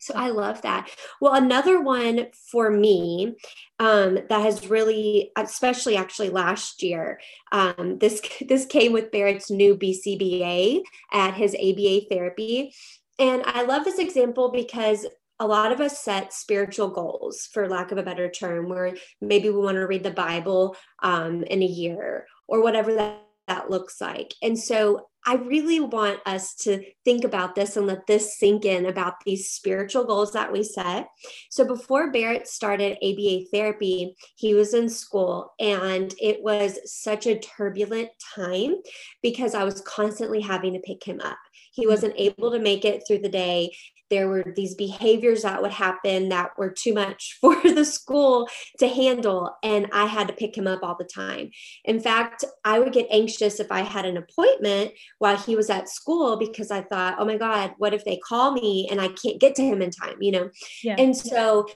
So 0.06 0.14
I 0.14 0.28
love 0.28 0.62
that. 0.62 0.88
Well, 1.20 1.34
another 1.34 1.80
one 1.80 2.28
for 2.32 2.70
me 2.70 3.34
um, 3.80 4.20
that 4.28 4.40
has 4.40 4.70
really, 4.70 5.32
especially 5.36 5.96
actually 5.96 6.28
last 6.30 6.80
year, 6.80 7.18
um, 7.50 7.98
this 7.98 8.22
this 8.48 8.66
came 8.66 8.92
with 8.92 9.10
Barrett's 9.10 9.50
new 9.50 9.76
BCBA 9.76 10.82
at 11.12 11.34
his 11.34 11.56
ABA 11.56 12.02
therapy, 12.08 12.72
and 13.18 13.42
I 13.46 13.62
love 13.62 13.84
this 13.84 13.98
example 13.98 14.52
because 14.52 15.06
a 15.40 15.46
lot 15.46 15.72
of 15.72 15.80
us 15.80 16.00
set 16.00 16.32
spiritual 16.32 16.88
goals, 16.88 17.48
for 17.52 17.68
lack 17.68 17.90
of 17.90 17.98
a 17.98 18.04
better 18.04 18.30
term, 18.30 18.68
where 18.68 18.94
maybe 19.20 19.50
we 19.50 19.58
want 19.58 19.74
to 19.74 19.86
read 19.88 20.04
the 20.04 20.10
Bible 20.12 20.76
um, 21.02 21.42
in 21.42 21.62
a 21.62 21.66
year 21.66 22.28
or 22.46 22.62
whatever 22.62 22.94
that 22.94 23.22
that 23.48 23.70
looks 23.70 24.00
like. 24.00 24.34
And 24.42 24.58
so 24.58 25.08
I 25.28 25.34
really 25.34 25.80
want 25.80 26.20
us 26.24 26.54
to 26.62 26.84
think 27.04 27.24
about 27.24 27.56
this 27.56 27.76
and 27.76 27.86
let 27.86 28.06
this 28.06 28.38
sink 28.38 28.64
in 28.64 28.86
about 28.86 29.14
these 29.24 29.50
spiritual 29.50 30.04
goals 30.04 30.32
that 30.32 30.52
we 30.52 30.62
set. 30.62 31.08
So 31.50 31.66
before 31.66 32.12
Barrett 32.12 32.46
started 32.46 32.96
ABA 33.02 33.46
therapy, 33.52 34.14
he 34.36 34.54
was 34.54 34.72
in 34.72 34.88
school 34.88 35.52
and 35.58 36.14
it 36.20 36.42
was 36.42 36.78
such 36.84 37.26
a 37.26 37.40
turbulent 37.40 38.10
time 38.36 38.76
because 39.20 39.54
I 39.54 39.64
was 39.64 39.80
constantly 39.80 40.40
having 40.40 40.74
to 40.74 40.80
pick 40.80 41.02
him 41.02 41.20
up. 41.20 41.38
He 41.72 41.82
mm-hmm. 41.82 41.90
wasn't 41.90 42.14
able 42.16 42.52
to 42.52 42.60
make 42.60 42.84
it 42.84 43.02
through 43.06 43.18
the 43.18 43.28
day 43.28 43.72
there 44.10 44.28
were 44.28 44.44
these 44.54 44.74
behaviors 44.74 45.42
that 45.42 45.60
would 45.60 45.72
happen 45.72 46.28
that 46.28 46.50
were 46.58 46.70
too 46.70 46.94
much 46.94 47.38
for 47.40 47.56
the 47.62 47.84
school 47.84 48.48
to 48.78 48.88
handle 48.88 49.56
and 49.62 49.88
i 49.92 50.06
had 50.06 50.28
to 50.28 50.34
pick 50.34 50.56
him 50.56 50.66
up 50.66 50.82
all 50.82 50.96
the 50.98 51.04
time. 51.04 51.50
In 51.84 52.00
fact 52.00 52.44
i 52.64 52.78
would 52.78 52.92
get 52.92 53.06
anxious 53.10 53.60
if 53.60 53.70
i 53.70 53.80
had 53.82 54.04
an 54.04 54.16
appointment 54.16 54.92
while 55.18 55.36
he 55.36 55.56
was 55.56 55.70
at 55.70 55.88
school 55.88 56.36
because 56.36 56.70
i 56.70 56.82
thought 56.82 57.16
oh 57.18 57.24
my 57.24 57.36
god 57.36 57.72
what 57.78 57.94
if 57.94 58.04
they 58.04 58.16
call 58.16 58.52
me 58.52 58.88
and 58.90 59.00
i 59.00 59.08
can't 59.08 59.40
get 59.40 59.54
to 59.56 59.62
him 59.62 59.82
in 59.82 59.90
time 59.90 60.16
you 60.20 60.32
know? 60.32 60.50
Yeah. 60.82 60.96
and 60.98 61.16
so 61.16 61.66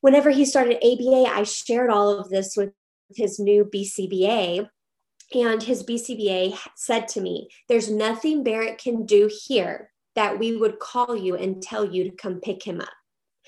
whenever 0.00 0.30
he 0.30 0.44
started 0.44 0.78
aba 0.84 1.30
i 1.30 1.42
shared 1.42 1.90
all 1.90 2.10
of 2.10 2.28
this 2.30 2.56
with 2.56 2.70
his 3.14 3.38
new 3.38 3.64
bcba 3.64 4.68
and 5.34 5.62
his 5.62 5.82
BCBA 5.82 6.56
said 6.76 7.08
to 7.08 7.20
me, 7.20 7.48
There's 7.68 7.90
nothing 7.90 8.44
Barrett 8.44 8.78
can 8.78 9.06
do 9.06 9.30
here 9.46 9.90
that 10.14 10.38
we 10.38 10.56
would 10.56 10.78
call 10.78 11.16
you 11.16 11.36
and 11.36 11.62
tell 11.62 11.84
you 11.84 12.04
to 12.04 12.16
come 12.16 12.40
pick 12.40 12.62
him 12.62 12.80
up. 12.80 12.88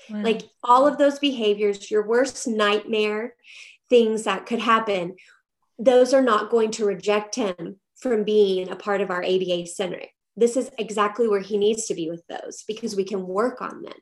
Wow. 0.09 0.23
Like 0.23 0.43
all 0.63 0.87
of 0.87 0.97
those 0.97 1.19
behaviors, 1.19 1.89
your 1.89 2.07
worst 2.07 2.47
nightmare, 2.47 3.33
things 3.89 4.23
that 4.23 4.45
could 4.45 4.59
happen, 4.59 5.15
those 5.79 6.13
are 6.13 6.21
not 6.21 6.49
going 6.49 6.71
to 6.71 6.85
reject 6.85 7.35
him 7.35 7.77
from 7.99 8.23
being 8.23 8.69
a 8.69 8.75
part 8.75 9.01
of 9.01 9.09
our 9.09 9.23
ABA 9.23 9.67
center. 9.67 10.01
This 10.35 10.55
is 10.55 10.69
exactly 10.77 11.27
where 11.27 11.41
he 11.41 11.57
needs 11.57 11.87
to 11.87 11.95
be 11.95 12.11
with 12.11 12.23
those 12.27 12.63
because 12.67 12.95
we 12.95 13.03
can 13.03 13.25
work 13.25 13.59
on 13.59 13.81
them. 13.81 13.95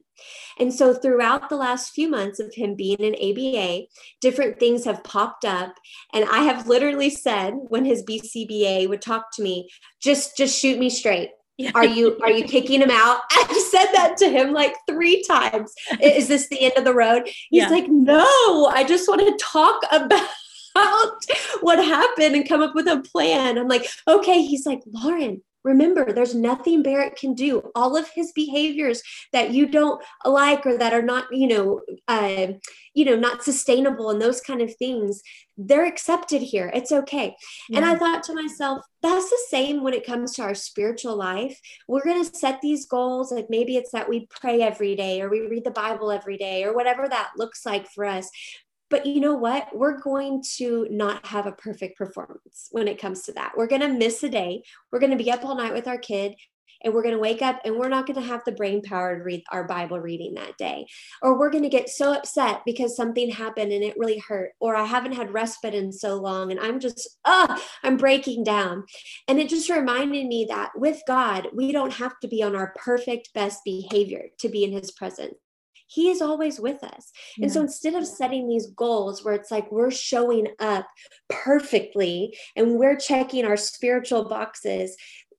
And 0.60 0.74
so, 0.74 0.94
throughout 0.94 1.48
the 1.48 1.56
last 1.56 1.94
few 1.94 2.10
months 2.10 2.42
of 2.42 2.54
him 2.54 2.76
being 2.76 3.00
in 3.00 3.16
ABA, 3.16 3.86
different 4.20 4.60
things 4.60 4.84
have 4.84 5.04
popped 5.06 5.46
up. 5.46 5.76
And 6.14 6.26
I 6.26 6.40
have 6.40 6.68
literally 6.68 7.10
said, 7.10 7.54
when 7.70 7.86
his 7.86 8.04
BCBA 8.04 8.90
would 8.90 9.02
talk 9.02 9.34
to 9.36 9.44
me, 9.44 9.70
just, 10.02 10.36
just 10.36 10.60
shoot 10.60 10.78
me 10.78 10.90
straight 10.90 11.30
are 11.74 11.86
you 11.86 12.18
are 12.22 12.32
you 12.32 12.44
kicking 12.44 12.82
him 12.82 12.92
out? 12.92 13.22
I 13.32 13.68
said 13.72 13.92
that 13.94 14.18
to 14.18 14.30
him 14.30 14.54
like 14.54 14.76
three 14.88 15.24
times. 15.24 15.74
Is 16.02 16.28
this 16.28 16.48
the 16.50 16.62
end 16.62 16.74
of 16.78 16.84
the 16.84 16.94
road? 16.94 17.28
He's 17.50 17.64
yeah. 17.64 17.70
like 17.70 17.88
no 17.88 18.66
i 18.68 18.84
just 18.88 19.08
want 19.08 19.22
to 19.22 19.46
talk 19.46 19.82
about 19.92 20.28
what 21.62 21.80
happened 21.80 22.36
and 22.36 22.48
come 22.48 22.62
up 22.62 22.76
with 22.76 22.88
a 22.88 23.02
plan. 23.02 23.58
I'm 23.58 23.68
like 23.68 23.88
okay 24.08 24.42
he's 24.44 24.66
like 24.66 24.82
lauren 24.86 25.42
Remember, 25.66 26.14
there's 26.14 26.36
nothing 26.36 26.84
Barrett 26.84 27.18
can 27.18 27.34
do. 27.34 27.72
All 27.76 27.98
of 27.98 28.08
his 28.10 28.32
behaviors 28.32 29.02
that 29.34 29.52
you 29.52 29.66
don't 29.66 30.02
like 30.24 30.66
or 30.66 30.78
that 30.78 30.94
are 30.94 31.02
not, 31.02 31.26
you 31.32 31.48
know, 31.48 31.82
uh, 32.08 32.54
you 32.94 33.04
know, 33.04 33.16
not 33.16 33.44
sustainable 33.44 34.12
and 34.12 34.22
those 34.22 34.40
kind 34.40 34.62
of 34.62 34.74
things, 34.76 35.22
they're 35.58 35.86
accepted 35.86 36.42
here. 36.42 36.72
It's 36.74 36.92
okay. 36.92 37.36
Yeah. 37.68 37.78
And 37.78 37.86
I 37.86 37.96
thought 37.96 38.24
to 38.24 38.36
myself, 38.36 38.84
that's 39.02 39.30
the 39.30 39.40
same 39.50 39.84
when 39.84 39.94
it 39.94 40.06
comes 40.06 40.34
to 40.34 40.44
our 40.44 40.56
spiritual 40.56 41.16
life. 41.16 41.60
We're 41.88 42.04
going 42.04 42.24
to 42.24 42.36
set 42.36 42.62
these 42.62 42.86
goals. 42.86 43.32
Like 43.32 43.48
maybe 43.50 43.76
it's 43.76 43.92
that 43.92 44.08
we 44.08 44.28
pray 44.28 44.62
every 44.62 44.96
day 44.96 45.22
or 45.22 45.30
we 45.30 45.42
read 45.42 45.64
the 45.64 45.72
Bible 45.72 46.12
every 46.12 46.38
day 46.38 46.64
or 46.64 46.76
whatever 46.76 47.08
that 47.08 47.32
looks 47.38 47.66
like 47.66 47.88
for 47.90 48.06
us. 48.06 48.30
But 48.90 49.06
you 49.06 49.20
know 49.20 49.36
what? 49.36 49.68
We're 49.76 50.00
going 50.00 50.44
to 50.58 50.88
not 50.92 51.26
have 51.28 51.48
a 51.48 51.52
perfect 51.52 51.98
performance 51.98 52.68
when 52.72 52.88
it 52.88 53.02
comes 53.02 53.24
to 53.24 53.34
that. 53.34 53.54
We're 53.58 53.68
going 53.68 53.82
to 53.82 53.88
miss 53.88 54.24
a 54.24 54.30
day. 54.30 54.64
We're 54.92 55.00
going 55.00 55.18
to 55.18 55.24
be 55.24 55.32
up 55.32 55.44
all 55.44 55.56
night 55.56 55.74
with 55.74 55.88
our 55.88 55.98
kid 55.98 56.36
and 56.86 56.94
we're 56.94 57.02
going 57.02 57.16
to 57.16 57.20
wake 57.20 57.42
up 57.42 57.60
and 57.66 57.76
we're 57.76 57.90
not 57.90 58.06
going 58.06 58.22
to 58.22 58.28
have 58.28 58.44
the 58.46 58.52
brain 58.52 58.82
power 58.82 59.18
to 59.18 59.24
read 59.24 59.44
our 59.52 59.64
Bible 59.64 60.00
reading 60.00 60.36
that 60.36 60.58
day. 60.58 60.86
Or 61.22 61.38
we're 61.38 61.50
going 61.50 61.64
to 61.64 61.70
get 61.70 61.90
so 61.90 62.14
upset 62.14 62.62
because 62.66 62.96
something 62.96 63.30
happened 63.30 63.72
and 63.72 63.84
it 63.84 63.98
really 63.98 64.20
hurt. 64.20 64.52
Or 64.60 64.76
I 64.76 64.86
haven't 64.86 65.14
had 65.16 65.34
respite 65.34 65.74
in 65.74 65.92
so 65.92 66.18
long 66.18 66.52
and 66.52 66.60
I'm 66.60 66.80
just, 66.80 67.18
ah, 67.26 67.62
I'm 67.84 67.98
breaking 67.98 68.44
down. 68.44 68.84
And 69.28 69.40
it 69.40 69.50
just 69.50 69.70
reminded 69.70 70.28
me 70.28 70.46
that 70.50 70.72
with 70.76 71.02
God, 71.08 71.48
we 71.54 71.72
don't 71.72 71.94
have 71.94 72.20
to 72.20 72.28
be 72.28 72.44
on 72.44 72.56
our 72.56 72.74
perfect 72.78 73.34
best 73.34 73.62
behavior 73.66 74.28
to 74.40 74.50
be 74.50 74.64
in 74.64 74.72
his 74.72 74.92
presence. 74.92 75.36
He 75.96 76.10
is 76.10 76.22
always 76.22 76.60
with 76.60 76.84
us. 76.84 77.12
Yeah. 77.38 77.46
And 77.46 77.54
so 77.54 77.62
instead 77.62 77.96
of 77.96 78.06
setting 78.06 78.50
these 78.50 78.68
goals 78.68 79.24
where 79.24 79.34
it's 79.34 79.50
like 79.50 79.72
we're 79.72 79.92
showing 79.92 80.48
up 80.60 80.86
perfectly 81.30 82.38
and 82.58 82.76
we're 82.76 82.98
checking 82.98 83.46
our 83.46 83.56
spiritual 83.56 84.28
boxes, 84.28 84.98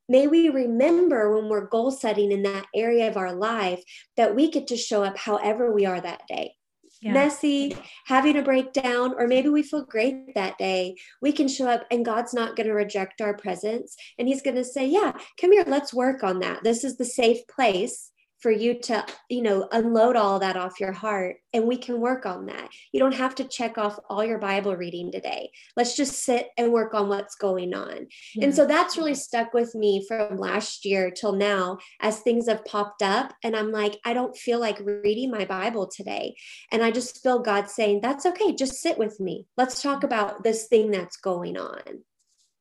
may 0.09 0.27
we 0.27 0.49
remember 0.49 1.35
when 1.35 1.51
we're 1.51 1.69
goal 1.69 1.91
setting 1.91 2.33
in 2.33 2.43
that 2.45 2.65
area 2.75 3.07
of 3.07 3.19
our 3.19 3.35
life 3.35 3.83
that 4.17 4.35
we 4.35 4.51
get 4.51 4.67
to 4.69 4.77
show 4.79 5.05
up 5.05 5.19
however 5.19 5.73
we 5.75 5.85
are 5.85 6.01
that 6.01 6.23
day. 6.27 6.55
yeah. 7.03 7.13
messy, 7.13 7.77
having 8.07 8.39
a 8.39 8.43
breakdown, 8.43 9.15
or 9.19 9.29
maybe 9.29 9.51
we 9.51 9.63
feel 9.63 9.85
great 9.85 10.35
that 10.35 10.57
day, 10.57 10.95
we 11.21 11.33
can 11.33 11.49
show 11.49 11.69
up 11.69 11.85
and 11.91 12.07
God's 12.07 12.33
not 12.33 12.57
going 12.57 12.69
to 12.69 12.73
reject 12.73 13.21
our 13.21 13.37
presence. 13.37 13.95
And 14.19 14.27
He's 14.27 14.41
going 14.41 14.57
to 14.57 14.65
say, 14.65 14.87
Yeah, 14.87 15.13
come 15.39 15.53
here, 15.53 15.65
let's 15.67 15.93
work 15.93 16.25
on 16.25 16.39
that. 16.41 16.65
This 16.65 16.83
is 16.83 16.97
the 16.97 17.05
safe 17.05 17.47
place 17.47 18.11
for 18.47 18.53
you 18.53 18.79
to 18.79 19.05
you 19.29 19.43
know 19.43 19.67
unload 19.73 20.15
all 20.15 20.39
that 20.39 20.57
off 20.57 20.79
your 20.79 20.93
heart 20.93 21.35
and 21.53 21.67
we 21.67 21.77
can 21.77 22.01
work 22.01 22.27
on 22.27 22.47
that. 22.47 22.69
You 22.93 23.01
don't 23.01 23.17
have 23.17 23.35
to 23.37 23.45
check 23.45 23.77
off 23.77 23.99
all 24.09 24.25
your 24.25 24.39
bible 24.39 24.77
reading 24.77 25.11
today. 25.11 25.51
Let's 25.75 25.97
just 25.97 26.23
sit 26.25 26.51
and 26.57 26.73
work 26.73 26.95
on 26.95 27.09
what's 27.09 27.35
going 27.35 27.75
on. 27.75 28.07
Yeah. 28.37 28.45
and 28.45 28.55
so 28.55 28.65
that's 28.65 28.97
really 28.97 29.17
stuck 29.17 29.53
with 29.53 29.75
me 29.75 30.07
from 30.07 30.37
last 30.37 30.85
year 30.85 31.11
till 31.11 31.33
now 31.33 31.79
as 32.01 32.21
things 32.21 32.49
have 32.49 32.65
popped 32.65 33.03
up 33.03 33.35
and 33.43 33.57
i'm 33.57 33.73
like 33.73 33.99
i 34.05 34.15
don't 34.15 34.37
feel 34.37 34.61
like 34.61 34.79
reading 34.79 35.33
my 35.33 35.45
bible 35.45 35.89
today. 35.89 36.37
And 36.71 36.85
i 36.85 36.93
just 36.93 37.25
feel 37.25 37.41
god 37.41 37.69
saying 37.69 38.01
that's 38.01 38.27
okay 38.27 38.55
just 38.55 38.75
sit 38.75 38.97
with 38.97 39.19
me. 39.19 39.49
Let's 39.57 39.83
talk 39.83 39.97
mm-hmm. 39.97 40.07
about 40.07 40.45
this 40.45 40.69
thing 40.69 40.93
that's 40.93 41.17
going 41.17 41.57
on. 41.57 42.05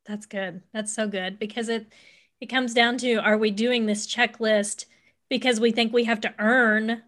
That's 0.08 0.26
good. 0.26 0.64
That's 0.74 0.96
so 0.96 1.08
good 1.08 1.38
because 1.38 1.70
it 1.70 1.94
it 2.42 2.48
comes 2.48 2.74
down 2.74 2.98
to 2.98 3.18
are 3.18 3.38
we 3.38 3.52
doing 3.52 3.86
this 3.86 4.08
checklist 4.08 4.86
because 5.30 5.60
we 5.60 5.72
think 5.72 5.94
we 5.94 6.06
have 6.06 6.22
to 6.22 6.34
earn 6.40 7.02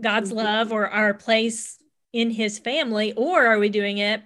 God's 0.00 0.30
mm-hmm. 0.30 0.38
love 0.38 0.72
or 0.72 0.88
our 0.88 1.14
place 1.14 1.78
in 2.12 2.30
his 2.30 2.58
family, 2.58 3.12
or 3.14 3.46
are 3.46 3.58
we 3.58 3.68
doing 3.68 3.98
it 3.98 4.22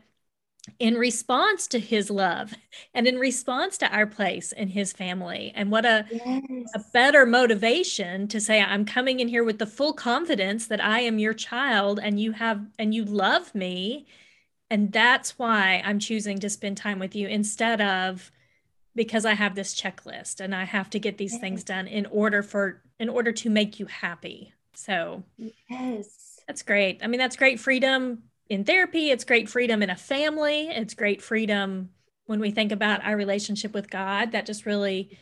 in 0.78 0.96
response 0.96 1.66
to 1.68 1.78
his 1.78 2.10
love 2.10 2.52
and 2.92 3.06
in 3.06 3.16
response 3.18 3.78
to 3.78 3.90
our 3.90 4.06
place 4.06 4.52
in 4.52 4.68
his 4.68 4.92
family? 4.92 5.52
And 5.54 5.70
what 5.70 5.86
a, 5.86 6.04
yes. 6.10 6.42
a 6.74 6.80
better 6.92 7.24
motivation 7.24 8.28
to 8.28 8.40
say, 8.40 8.60
I'm 8.60 8.84
coming 8.84 9.20
in 9.20 9.28
here 9.28 9.44
with 9.44 9.58
the 9.58 9.66
full 9.66 9.94
confidence 9.94 10.66
that 10.66 10.84
I 10.84 11.00
am 11.00 11.18
your 11.18 11.32
child 11.32 11.98
and 12.02 12.20
you 12.20 12.32
have 12.32 12.66
and 12.78 12.94
you 12.94 13.04
love 13.04 13.54
me. 13.54 14.06
And 14.70 14.92
that's 14.92 15.38
why 15.38 15.82
I'm 15.84 15.98
choosing 15.98 16.38
to 16.40 16.50
spend 16.50 16.76
time 16.76 16.98
with 16.98 17.16
you 17.16 17.26
instead 17.26 17.80
of 17.80 18.30
because 18.94 19.24
I 19.24 19.32
have 19.32 19.54
this 19.54 19.80
checklist 19.80 20.40
and 20.40 20.54
I 20.54 20.64
have 20.64 20.90
to 20.90 20.98
get 20.98 21.16
these 21.16 21.38
things 21.38 21.64
done 21.64 21.86
in 21.86 22.04
order 22.06 22.42
for 22.42 22.82
in 22.98 23.08
order 23.08 23.32
to 23.32 23.50
make 23.50 23.78
you 23.78 23.86
happy. 23.86 24.52
So, 24.74 25.24
yes. 25.68 26.40
That's 26.46 26.62
great. 26.62 27.00
I 27.02 27.06
mean, 27.06 27.18
that's 27.18 27.36
great 27.36 27.60
freedom 27.60 28.22
in 28.48 28.64
therapy, 28.64 29.10
it's 29.10 29.24
great 29.24 29.48
freedom 29.48 29.82
in 29.82 29.90
a 29.90 29.96
family, 29.96 30.68
it's 30.68 30.94
great 30.94 31.20
freedom 31.20 31.90
when 32.26 32.40
we 32.40 32.50
think 32.50 32.72
about 32.72 33.04
our 33.04 33.16
relationship 33.16 33.74
with 33.74 33.90
God. 33.90 34.32
That 34.32 34.46
just 34.46 34.64
really 34.64 35.18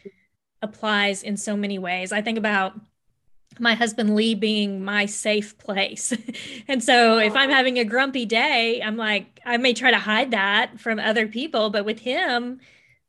applies 0.63 1.23
in 1.23 1.37
so 1.37 1.57
many 1.57 1.79
ways. 1.79 2.13
I 2.13 2.23
think 2.23 2.39
about 2.39 2.79
my 3.59 3.75
husband 3.75 4.15
Lee 4.15 4.35
being 4.35 4.85
my 4.85 5.07
safe 5.07 5.57
place. 5.59 6.13
and 6.69 6.83
so 6.83 7.19
if 7.19 7.35
I'm 7.35 7.51
having 7.51 7.79
a 7.79 7.85
grumpy 7.85 8.27
day, 8.27 8.83
I'm 8.83 8.97
like, 8.97 9.41
I 9.45 9.57
may 9.57 9.73
try 9.73 9.91
to 9.91 9.99
hide 9.99 10.33
that 10.33 10.79
from 10.79 10.99
other 10.99 11.27
people, 11.27 11.71
but 11.71 11.85
with 11.85 12.01
him, 12.01 12.61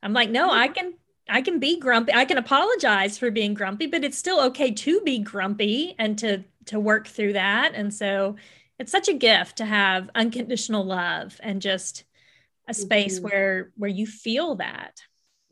I'm 0.01 0.13
like, 0.13 0.29
no, 0.29 0.49
I 0.49 0.67
can 0.67 0.93
I 1.29 1.41
can 1.41 1.59
be 1.59 1.79
grumpy. 1.79 2.13
I 2.13 2.25
can 2.25 2.37
apologize 2.37 3.17
for 3.17 3.31
being 3.31 3.53
grumpy, 3.53 3.87
but 3.87 4.03
it's 4.03 4.17
still 4.17 4.41
okay 4.45 4.71
to 4.71 5.01
be 5.01 5.19
grumpy 5.19 5.95
and 5.99 6.17
to 6.19 6.43
to 6.65 6.79
work 6.79 7.07
through 7.07 7.33
that. 7.33 7.73
And 7.75 7.93
so 7.93 8.35
it's 8.79 8.91
such 8.91 9.07
a 9.07 9.13
gift 9.13 9.57
to 9.57 9.65
have 9.65 10.09
unconditional 10.15 10.85
love 10.85 11.39
and 11.41 11.61
just 11.61 12.03
a 12.67 12.73
space 12.73 13.19
mm-hmm. 13.19 13.29
where 13.29 13.71
where 13.75 13.89
you 13.89 14.05
feel 14.05 14.55
that. 14.55 15.01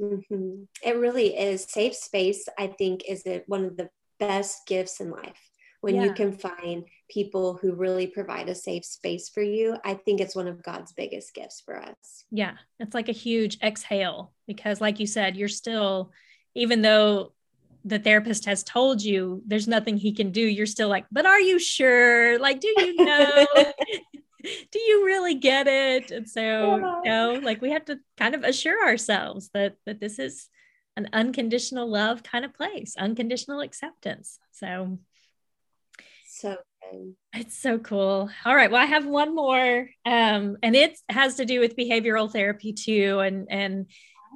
Mm-hmm. 0.01 0.63
It 0.83 0.97
really 0.97 1.37
is 1.37 1.63
safe 1.63 1.95
space. 1.95 2.47
I 2.57 2.67
think 2.67 3.03
is 3.07 3.23
it 3.25 3.45
one 3.47 3.65
of 3.65 3.77
the 3.77 3.89
best 4.19 4.67
gifts 4.67 4.99
in 4.99 5.09
life 5.09 5.39
when 5.85 5.93
yeah. 5.97 6.05
you 6.05 6.13
can 6.13 6.31
find 6.31 6.83
people 7.11 7.59
who 7.61 7.75
really 7.75 8.07
provide 8.07 8.49
a 8.49 8.55
safe 8.55 8.83
space 8.83 9.29
for 9.29 9.43
you, 9.43 9.77
I 9.85 9.93
think 9.93 10.19
it's 10.19 10.35
one 10.35 10.47
of 10.47 10.63
God's 10.63 10.93
biggest 10.93 11.35
gifts 11.35 11.61
for 11.61 11.79
us. 11.79 12.25
Yeah, 12.31 12.53
it's 12.79 12.95
like 12.95 13.07
a 13.07 13.11
huge 13.11 13.59
exhale 13.61 14.33
because, 14.47 14.81
like 14.81 14.99
you 14.99 15.05
said, 15.05 15.37
you're 15.37 15.47
still, 15.47 16.11
even 16.55 16.81
though 16.81 17.33
the 17.83 17.99
therapist 17.99 18.45
has 18.45 18.63
told 18.63 19.03
you 19.03 19.43
there's 19.45 19.67
nothing 19.67 19.95
he 19.95 20.11
can 20.11 20.31
do, 20.31 20.41
you're 20.41 20.65
still 20.65 20.89
like, 20.89 21.05
but 21.11 21.27
are 21.27 21.39
you 21.39 21.59
sure? 21.59 22.39
Like, 22.39 22.61
do 22.61 22.67
you 22.67 23.05
know? 23.05 23.45
do 24.71 24.79
you 24.79 25.05
really 25.05 25.35
get 25.35 25.67
it? 25.67 26.09
And 26.09 26.27
so, 26.27 26.41
yeah. 26.41 27.01
you 27.03 27.11
know, 27.11 27.39
like 27.43 27.61
we 27.61 27.69
have 27.69 27.85
to 27.85 27.99
kind 28.17 28.33
of 28.33 28.43
assure 28.43 28.87
ourselves 28.87 29.51
that 29.53 29.75
that 29.85 29.99
this 29.99 30.17
is 30.17 30.49
an 30.97 31.09
unconditional 31.13 31.87
love 31.87 32.23
kind 32.23 32.43
of 32.43 32.55
place, 32.55 32.95
unconditional 32.97 33.59
acceptance. 33.59 34.39
So 34.51 34.97
so 36.39 36.57
good. 36.91 37.15
It's 37.33 37.57
so 37.57 37.79
cool. 37.79 38.29
All 38.45 38.55
right. 38.55 38.69
Well, 38.69 38.81
I 38.81 38.85
have 38.85 39.05
one 39.05 39.35
more. 39.35 39.89
Um, 40.05 40.57
and 40.61 40.75
it 40.75 40.97
has 41.09 41.35
to 41.35 41.45
do 41.45 41.59
with 41.59 41.77
behavioral 41.77 42.31
therapy 42.31 42.73
too. 42.73 43.19
And 43.19 43.47
and 43.49 43.85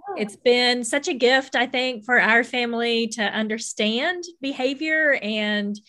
oh. 0.10 0.16
it's 0.18 0.36
been 0.36 0.84
such 0.84 1.08
a 1.08 1.14
gift, 1.14 1.56
I 1.56 1.66
think, 1.66 2.06
for 2.06 2.20
our 2.20 2.44
family 2.44 3.08
to 3.10 3.24
understand 3.24 4.24
behavior 4.42 5.20
and 5.22 5.80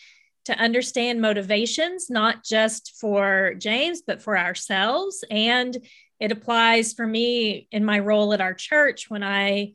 to 0.46 0.58
understand 0.58 1.20
motivations, 1.20 2.08
not 2.10 2.44
just 2.44 2.96
for 3.00 3.54
James, 3.58 4.02
but 4.06 4.22
for 4.22 4.38
ourselves. 4.38 5.22
And 5.30 5.76
it 6.18 6.32
applies 6.32 6.92
for 6.92 7.06
me 7.06 7.68
in 7.70 7.84
my 7.84 7.98
role 7.98 8.32
at 8.32 8.40
our 8.40 8.54
church 8.54 9.08
when 9.08 9.22
I 9.22 9.74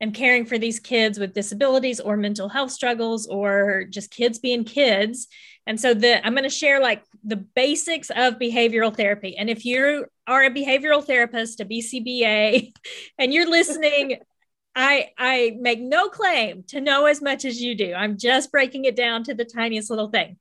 am 0.00 0.12
caring 0.12 0.44
for 0.46 0.58
these 0.58 0.80
kids 0.80 1.18
with 1.18 1.34
disabilities 1.34 2.00
or 2.00 2.16
mental 2.16 2.48
health 2.48 2.70
struggles 2.70 3.26
or 3.26 3.84
just 3.84 4.10
kids 4.10 4.38
being 4.38 4.64
kids 4.64 5.28
and 5.66 5.80
so 5.80 5.94
the 5.94 6.24
I'm 6.24 6.32
going 6.32 6.44
to 6.44 6.50
share 6.50 6.80
like 6.80 7.04
the 7.24 7.36
basics 7.36 8.10
of 8.10 8.34
behavioral 8.34 8.96
therapy. 8.96 9.36
And 9.36 9.50
if 9.50 9.64
you 9.64 10.06
are 10.26 10.44
a 10.44 10.50
behavioral 10.50 11.04
therapist, 11.04 11.60
a 11.60 11.64
BCBA, 11.64 12.72
and 13.18 13.34
you're 13.34 13.50
listening, 13.50 14.20
I 14.74 15.10
I 15.18 15.56
make 15.58 15.80
no 15.80 16.08
claim 16.08 16.62
to 16.68 16.80
know 16.80 17.06
as 17.06 17.20
much 17.20 17.44
as 17.44 17.60
you 17.60 17.74
do. 17.74 17.94
I'm 17.94 18.16
just 18.16 18.52
breaking 18.52 18.84
it 18.84 18.96
down 18.96 19.24
to 19.24 19.34
the 19.34 19.44
tiniest 19.44 19.90
little 19.90 20.08
thing. 20.08 20.36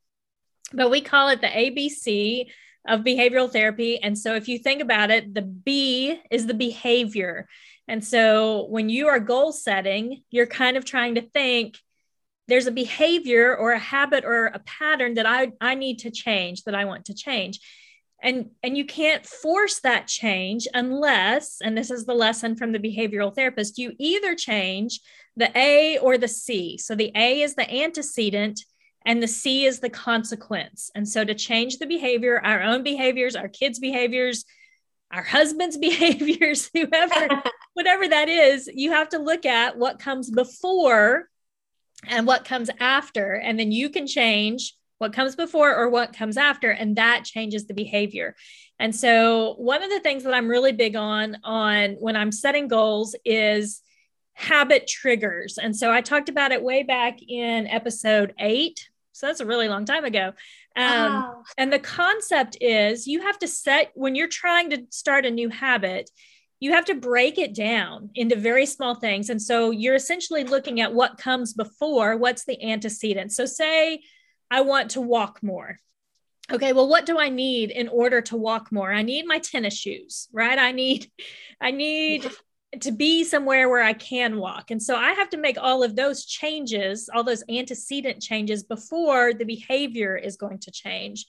But 0.73 0.91
we 0.91 1.01
call 1.01 1.29
it 1.29 1.41
the 1.41 1.47
ABC 1.47 2.47
of 2.87 3.01
behavioral 3.01 3.51
therapy. 3.51 3.97
And 3.97 4.17
so 4.17 4.35
if 4.35 4.47
you 4.47 4.59
think 4.59 4.81
about 4.81 5.09
it, 5.09 5.33
the 5.33 5.41
B 5.41 6.19
is 6.29 6.45
the 6.45 6.53
behavior. 6.53 7.47
And 7.87 8.03
so 8.03 8.65
when 8.65 8.89
you 8.89 9.07
are 9.07 9.19
goal 9.19 9.51
setting, 9.51 10.23
you're 10.31 10.47
kind 10.47 10.77
of 10.77 10.85
trying 10.85 11.15
to 11.15 11.21
think 11.21 11.77
there's 12.47 12.67
a 12.67 12.71
behavior 12.71 13.55
or 13.55 13.71
a 13.71 13.79
habit 13.79 14.23
or 14.25 14.47
a 14.47 14.59
pattern 14.59 15.15
that 15.15 15.25
I, 15.25 15.51
I 15.59 15.75
need 15.75 15.99
to 15.99 16.11
change 16.11 16.63
that 16.63 16.75
I 16.75 16.85
want 16.85 17.05
to 17.05 17.13
change. 17.13 17.59
And, 18.21 18.51
and 18.63 18.77
you 18.77 18.85
can't 18.85 19.25
force 19.25 19.81
that 19.81 20.07
change 20.07 20.67
unless, 20.73 21.57
and 21.61 21.77
this 21.77 21.91
is 21.91 22.05
the 22.05 22.13
lesson 22.13 22.55
from 22.55 22.71
the 22.71 22.79
behavioral 22.79 23.33
therapist, 23.33 23.77
you 23.77 23.93
either 23.99 24.35
change 24.35 24.99
the 25.35 25.55
A 25.57 25.97
or 25.99 26.17
the 26.17 26.27
C. 26.27 26.77
So 26.77 26.95
the 26.95 27.11
A 27.15 27.41
is 27.41 27.55
the 27.55 27.71
antecedent 27.71 28.61
and 29.05 29.21
the 29.21 29.27
C 29.27 29.65
is 29.65 29.79
the 29.79 29.89
consequence. 29.89 30.89
And 30.95 31.07
so 31.07 31.23
to 31.23 31.35
change 31.35 31.77
the 31.77 31.85
behavior, 31.85 32.39
our 32.43 32.63
own 32.63 32.81
behaviors, 32.83 33.35
our 33.35 33.49
kids' 33.49 33.79
behaviors, 33.79 34.45
our 35.15 35.23
husband's 35.23 35.77
behaviors, 35.89 36.69
whoever, 36.73 37.41
whatever 37.73 38.07
that 38.07 38.29
is, 38.29 38.69
you 38.73 38.91
have 38.91 39.09
to 39.09 39.19
look 39.19 39.45
at 39.45 39.77
what 39.77 39.99
comes 39.99 40.29
before 40.29 41.29
and 42.07 42.27
what 42.27 42.45
comes 42.45 42.69
after. 42.79 43.33
And 43.33 43.57
then 43.59 43.71
you 43.71 43.89
can 43.89 44.05
change 44.05 44.75
what 44.97 45.13
comes 45.13 45.35
before 45.35 45.75
or 45.75 45.89
what 45.89 46.15
comes 46.15 46.37
after, 46.37 46.69
and 46.69 46.95
that 46.95 47.25
changes 47.25 47.65
the 47.65 47.73
behavior. 47.73 48.35
And 48.79 48.95
so 48.95 49.55
one 49.57 49.83
of 49.83 49.89
the 49.89 49.99
things 49.99 50.23
that 50.23 50.33
I'm 50.33 50.47
really 50.47 50.71
big 50.71 50.95
on 50.95 51.37
on 51.43 51.95
when 51.99 52.15
I'm 52.15 52.31
setting 52.31 52.67
goals 52.67 53.15
is 53.25 53.81
habit 54.33 54.87
triggers. 54.87 55.57
And 55.57 55.75
so 55.75 55.91
I 55.91 56.01
talked 56.01 56.29
about 56.29 56.51
it 56.51 56.63
way 56.63 56.83
back 56.83 57.19
in 57.21 57.67
episode 57.67 58.33
eight. 58.39 58.89
So 59.13 59.27
that's 59.27 59.39
a 59.39 59.45
really 59.45 59.69
long 59.69 59.85
time 59.85 60.03
ago. 60.03 60.33
Um, 60.75 61.13
wow. 61.13 61.43
And 61.57 61.71
the 61.71 61.79
concept 61.79 62.57
is 62.61 63.07
you 63.07 63.21
have 63.21 63.39
to 63.39 63.47
set, 63.47 63.91
when 63.95 64.15
you're 64.15 64.27
trying 64.27 64.69
to 64.71 64.83
start 64.89 65.25
a 65.25 65.31
new 65.31 65.49
habit, 65.49 66.09
you 66.59 66.71
have 66.71 66.85
to 66.85 66.95
break 66.95 67.37
it 67.37 67.53
down 67.53 68.09
into 68.15 68.35
very 68.35 68.65
small 68.65 68.95
things. 68.95 69.29
And 69.29 69.41
so 69.41 69.71
you're 69.71 69.95
essentially 69.95 70.43
looking 70.43 70.81
at 70.81 70.93
what 70.93 71.17
comes 71.17 71.53
before, 71.53 72.17
what's 72.17 72.45
the 72.45 72.61
antecedent. 72.63 73.31
So, 73.31 73.45
say 73.45 74.01
I 74.49 74.61
want 74.61 74.91
to 74.91 75.01
walk 75.01 75.41
more. 75.41 75.77
Okay, 76.51 76.73
well, 76.73 76.87
what 76.87 77.05
do 77.05 77.17
I 77.17 77.29
need 77.29 77.71
in 77.71 77.87
order 77.87 78.21
to 78.21 78.37
walk 78.37 78.71
more? 78.71 78.93
I 78.93 79.01
need 79.01 79.25
my 79.25 79.39
tennis 79.39 79.75
shoes, 79.75 80.27
right? 80.31 80.57
I 80.59 80.71
need, 80.71 81.11
I 81.59 81.71
need 81.71 82.29
to 82.81 82.91
be 82.91 83.23
somewhere 83.23 83.69
where 83.69 83.83
I 83.83 83.93
can 83.93 84.37
walk. 84.37 84.71
And 84.71 84.81
so 84.81 84.95
I 84.95 85.13
have 85.13 85.29
to 85.31 85.37
make 85.37 85.57
all 85.59 85.83
of 85.83 85.95
those 85.95 86.25
changes, 86.25 87.09
all 87.13 87.23
those 87.23 87.43
antecedent 87.49 88.21
changes 88.21 88.63
before 88.63 89.33
the 89.33 89.45
behavior 89.45 90.15
is 90.15 90.37
going 90.37 90.59
to 90.59 90.71
change. 90.71 91.25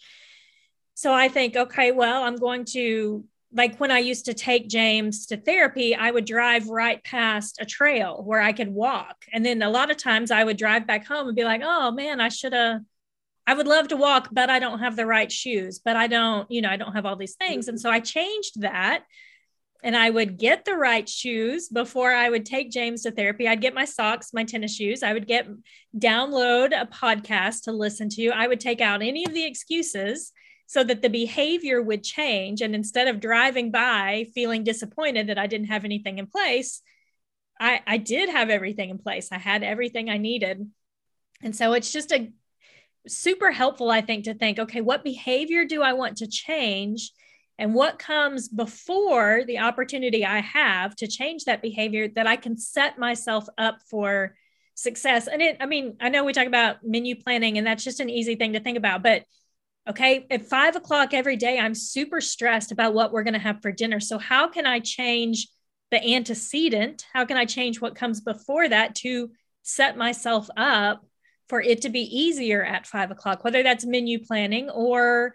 So 0.94 1.12
I 1.12 1.28
think, 1.28 1.56
okay, 1.56 1.92
well, 1.92 2.22
I'm 2.22 2.37
going 2.37 2.64
to 2.72 3.24
like 3.52 3.78
when 3.78 3.90
I 3.90 4.00
used 4.00 4.26
to 4.26 4.35
take 4.35 4.68
James 4.68 5.26
to 5.26 5.37
therapy, 5.37 5.94
I 5.94 6.11
would 6.11 6.24
drive 6.24 6.68
right 6.68 7.02
past 7.04 7.59
a 7.61 7.64
trail 7.64 8.22
where 8.24 8.40
I 8.40 8.52
could 8.52 8.68
walk. 8.68 9.24
And 9.32 9.46
then 9.46 9.62
a 9.62 9.70
lot 9.70 9.90
of 9.90 9.96
times 9.96 10.30
I 10.30 10.44
would 10.44 10.56
drive 10.56 10.87
back 10.87 11.06
home 11.06 11.28
and 11.28 11.37
be 11.37 11.44
like, 11.44 11.62
oh 11.64 11.90
man, 11.90 12.20
I 12.20 12.28
should 12.28 12.52
have 12.52 12.80
I 13.46 13.54
would 13.54 13.68
love 13.68 13.88
to 13.88 13.96
walk, 13.96 14.28
but 14.32 14.50
I 14.50 14.59
don't 14.59 14.80
have 14.80 14.96
the 14.96 15.06
right 15.06 15.30
shoes, 15.30 15.78
but 15.78 15.94
I 15.94 16.09
don't, 16.09 16.50
you 16.50 16.62
know, 16.62 16.68
I 16.68 16.76
don't 16.76 16.94
have 16.94 17.06
all 17.06 17.14
these 17.14 17.37
things. 17.37 17.68
And 17.68 17.80
so 17.80 17.88
I 17.88 18.00
changed 18.00 18.62
that 18.62 19.04
and 19.87 19.96
I 19.96 20.11
would 20.11 20.37
get 20.37 20.64
the 20.64 20.75
right 20.75 21.09
shoes 21.09 21.68
before 21.68 22.12
I 22.12 22.29
would 22.29 22.44
take 22.44 22.72
James 22.72 23.03
to 23.03 23.12
therapy. 23.12 23.46
I'd 23.46 23.61
get 23.61 23.72
my 23.72 23.85
socks, 23.85 24.35
my 24.35 24.42
tennis 24.42 24.75
shoes. 24.75 25.05
I 25.05 25.12
would 25.12 25.29
get 25.29 25.46
download 25.96 26.72
a 26.72 26.87
podcast 26.87 27.62
to 27.62 27.72
listen 27.72 28.09
to. 28.09 28.31
I 28.31 28.49
would 28.49 28.59
take 28.59 28.81
out 28.81 29.01
any 29.01 29.25
of 29.25 29.33
the 29.33 29.46
excuses 29.46 30.33
so 30.66 30.83
that 30.83 31.03
the 31.03 31.09
behavior 31.09 31.81
would 31.81 32.03
change. 32.03 32.62
And 32.62 32.75
instead 32.75 33.07
of 33.07 33.20
driving 33.20 33.70
by 33.70 34.27
feeling 34.35 34.64
disappointed 34.64 35.29
that 35.29 35.38
I 35.38 35.46
didn't 35.46 35.68
have 35.68 35.85
anything 35.85 36.18
in 36.18 36.27
place, 36.27 36.83
I, 37.61 37.81
I 37.87 37.99
did 37.99 38.29
have 38.29 38.51
everything 38.51 38.90
in 38.90 38.99
place. 38.99 39.29
I 39.31 39.38
had 39.38 39.62
everything 39.62 40.11
I 40.11 40.18
needed. 40.18 40.68
And 41.44 41.55
so 41.55 41.75
it's 41.75 41.92
just 41.92 42.11
a 42.11 42.33
super 43.07 43.53
helpful, 43.53 43.92
I 43.92 44.01
think, 44.01 44.25
to 44.25 44.35
think, 44.35 44.59
okay, 44.59 44.81
what 44.81 45.05
behavior 45.05 45.64
do 45.64 45.81
I 45.81 45.92
want 45.92 46.16
to 46.16 46.27
change? 46.27 47.12
And 47.58 47.74
what 47.74 47.98
comes 47.98 48.48
before 48.48 49.42
the 49.46 49.58
opportunity 49.60 50.24
I 50.24 50.40
have 50.40 50.94
to 50.96 51.06
change 51.06 51.44
that 51.44 51.62
behavior 51.62 52.08
that 52.08 52.26
I 52.26 52.36
can 52.36 52.58
set 52.58 52.98
myself 52.98 53.46
up 53.56 53.78
for 53.90 54.36
success? 54.74 55.26
And 55.26 55.40
it, 55.40 55.56
I 55.60 55.66
mean, 55.66 55.96
I 56.00 56.10
know 56.10 56.24
we 56.24 56.34
talk 56.34 56.46
about 56.46 56.78
menu 56.82 57.16
planning, 57.16 57.56
and 57.56 57.66
that's 57.66 57.84
just 57.84 58.00
an 58.00 58.10
easy 58.10 58.34
thing 58.36 58.52
to 58.52 58.60
think 58.60 58.76
about, 58.76 59.02
but 59.02 59.24
okay, 59.88 60.26
at 60.30 60.46
five 60.46 60.76
o'clock 60.76 61.14
every 61.14 61.36
day, 61.36 61.58
I'm 61.58 61.74
super 61.74 62.20
stressed 62.20 62.72
about 62.72 62.92
what 62.92 63.12
we're 63.12 63.22
going 63.22 63.34
to 63.34 63.40
have 63.40 63.62
for 63.62 63.72
dinner. 63.72 64.00
So, 64.00 64.18
how 64.18 64.48
can 64.48 64.66
I 64.66 64.80
change 64.80 65.48
the 65.90 66.04
antecedent? 66.14 67.06
How 67.12 67.24
can 67.24 67.36
I 67.36 67.44
change 67.44 67.80
what 67.80 67.94
comes 67.94 68.20
before 68.20 68.68
that 68.68 68.96
to 68.96 69.30
set 69.62 69.96
myself 69.96 70.48
up 70.56 71.04
for 71.48 71.62
it 71.62 71.82
to 71.82 71.88
be 71.88 72.00
easier 72.00 72.64
at 72.64 72.86
five 72.86 73.10
o'clock, 73.10 73.44
whether 73.44 73.62
that's 73.62 73.84
menu 73.84 74.24
planning 74.24 74.68
or 74.70 75.34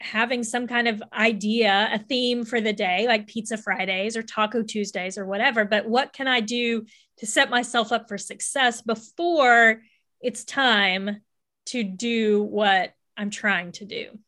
having 0.00 0.42
some 0.42 0.66
kind 0.66 0.88
of 0.88 1.02
idea, 1.12 1.88
a 1.92 1.98
theme 1.98 2.44
for 2.44 2.60
the 2.60 2.72
day, 2.72 3.06
like 3.06 3.26
Pizza 3.26 3.56
Fridays 3.56 4.16
or 4.16 4.22
Taco 4.22 4.62
Tuesdays 4.62 5.18
or 5.18 5.26
whatever. 5.26 5.64
But 5.64 5.86
what 5.86 6.12
can 6.12 6.26
I 6.26 6.40
do 6.40 6.86
to 7.18 7.26
set 7.26 7.50
myself 7.50 7.92
up 7.92 8.08
for 8.08 8.16
success 8.16 8.80
before 8.80 9.82
it's 10.20 10.44
time 10.44 11.20
to 11.66 11.84
do 11.84 12.42
what 12.42 12.94
I'm 13.16 13.30
trying 13.30 13.72
to 13.72 13.84
do? 13.84 14.18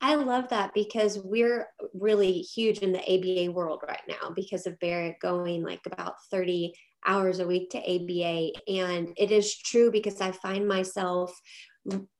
I 0.00 0.14
love 0.14 0.48
that 0.48 0.72
because 0.72 1.18
we're 1.18 1.68
really 1.92 2.40
huge 2.40 2.78
in 2.78 2.92
the 2.92 3.00
ABA 3.02 3.52
world 3.52 3.82
right 3.86 4.00
now 4.08 4.30
because 4.34 4.66
of 4.66 4.78
Barrett 4.78 5.20
going 5.20 5.62
like 5.62 5.80
about 5.84 6.14
30 6.30 6.72
hours 7.06 7.40
a 7.40 7.46
week 7.46 7.70
to 7.70 7.78
ABA. 7.78 8.52
And 8.66 9.12
it 9.16 9.30
is 9.30 9.56
true 9.56 9.90
because 9.90 10.20
I 10.20 10.32
find 10.32 10.66
myself 10.66 11.38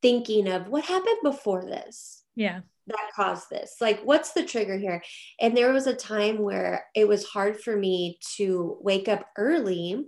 thinking 0.02 0.48
of 0.48 0.68
what 0.68 0.84
happened 0.84 1.18
before 1.22 1.64
this. 1.64 2.19
Yeah. 2.40 2.60
That 2.86 3.10
caused 3.14 3.50
this. 3.50 3.76
Like, 3.82 4.00
what's 4.02 4.32
the 4.32 4.44
trigger 4.44 4.78
here? 4.78 5.02
And 5.38 5.54
there 5.54 5.72
was 5.72 5.86
a 5.86 5.94
time 5.94 6.38
where 6.38 6.86
it 6.94 7.06
was 7.06 7.26
hard 7.26 7.60
for 7.60 7.76
me 7.76 8.18
to 8.36 8.78
wake 8.80 9.08
up 9.08 9.26
early, 9.36 10.06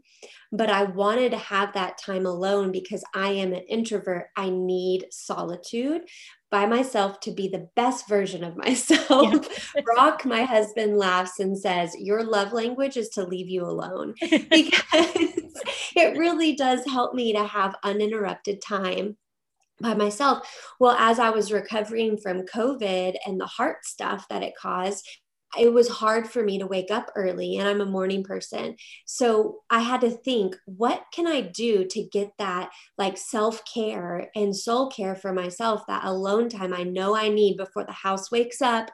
but 0.51 0.71
I 0.71 0.85
wanted 0.85 1.33
to 1.33 1.39
have 1.39 1.75
that 1.75 1.99
time 1.99 2.25
alone 2.25 2.73
because 2.73 3.05
I 3.15 3.33
am 3.33 3.53
an 3.53 3.65
introvert. 3.69 4.29
I 4.35 4.49
need 4.49 5.05
solitude 5.11 6.03
by 6.51 6.65
myself 6.65 7.21
to 7.21 7.33
be 7.33 7.49
the 7.49 7.69
best 7.77 8.09
version 8.09 8.43
of 8.43 8.57
myself. 8.67 9.49
Yeah. 9.77 9.83
Brock, 9.85 10.25
my 10.25 10.45
husband, 10.45 10.97
laughs 10.97 11.39
and 11.39 11.57
says, 11.57 11.95
Your 11.99 12.25
love 12.25 12.55
language 12.55 12.97
is 12.97 13.11
to 13.11 13.25
leave 13.25 13.51
you 13.51 13.65
alone 13.65 14.15
because 14.21 14.87
it 15.95 16.17
really 16.17 16.57
does 16.57 16.85
help 16.87 17.15
me 17.15 17.35
to 17.35 17.45
have 17.45 17.77
uninterrupted 17.85 18.63
time 18.63 19.19
by 19.83 19.95
myself. 19.95 20.49
Well, 20.81 20.97
as 20.99 21.19
I 21.19 21.31
was 21.31 21.53
recovering 21.53 22.17
from 22.17 22.47
COVID 22.47 23.17
and 23.27 23.41
the 23.41 23.47
heart 23.47 23.85
stuff 23.85 24.27
that 24.29 24.43
it 24.43 24.55
caused, 24.61 25.07
it 25.59 25.73
was 25.73 25.89
hard 25.89 26.29
for 26.29 26.43
me 26.43 26.59
to 26.59 26.67
wake 26.67 26.91
up 26.91 27.11
early 27.15 27.59
and 27.59 27.69
I'm 27.69 27.81
a 27.81 27.87
morning 27.87 28.25
person. 28.25 28.77
So 29.05 29.59
I 29.69 29.81
had 29.81 30.01
to 30.01 30.11
think, 30.11 30.57
what 30.65 31.05
can 31.13 31.27
I 31.27 31.43
do 31.43 31.85
to 31.85 32.09
get 32.11 32.31
that 32.39 32.71
like 32.97 33.19
self 33.19 33.63
care 33.73 34.31
and 34.35 34.57
soul 34.57 34.89
care 34.89 35.15
for 35.15 35.33
myself, 35.33 35.83
that 35.89 36.05
alone 36.05 36.49
time 36.49 36.73
I 36.73 36.85
know 36.85 37.15
I 37.15 37.29
need 37.29 37.59
before 37.59 37.85
the 37.85 37.93
house 37.93 38.31
wakes 38.31 38.63
up? 38.63 38.91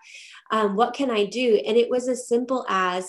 Um, 0.51 0.74
what 0.74 0.94
can 0.94 1.11
I 1.11 1.27
do? 1.27 1.61
And 1.64 1.77
it 1.77 1.90
was 1.90 2.09
as 2.09 2.27
simple 2.27 2.66
as 2.68 3.09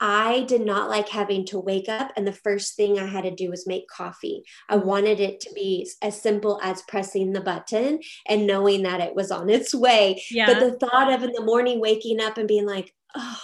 I 0.00 0.44
did 0.44 0.64
not 0.64 0.88
like 0.88 1.08
having 1.08 1.44
to 1.46 1.60
wake 1.60 1.88
up 1.88 2.12
and 2.16 2.26
the 2.26 2.32
first 2.32 2.74
thing 2.74 2.98
I 2.98 3.06
had 3.06 3.24
to 3.24 3.30
do 3.30 3.50
was 3.50 3.66
make 3.66 3.86
coffee. 3.88 4.42
I 4.68 4.76
mm-hmm. 4.76 4.86
wanted 4.86 5.20
it 5.20 5.40
to 5.40 5.52
be 5.54 5.88
as 6.02 6.20
simple 6.20 6.58
as 6.62 6.82
pressing 6.82 7.32
the 7.32 7.42
button 7.42 8.00
and 8.26 8.46
knowing 8.46 8.82
that 8.84 9.00
it 9.00 9.14
was 9.14 9.30
on 9.30 9.50
its 9.50 9.74
way. 9.74 10.22
Yeah. 10.30 10.46
But 10.46 10.60
the 10.60 10.78
thought 10.78 11.12
of 11.12 11.22
in 11.22 11.32
the 11.32 11.44
morning 11.44 11.80
waking 11.80 12.20
up 12.20 12.38
and 12.38 12.48
being 12.48 12.66
like, 12.66 12.94
oh, 13.14 13.40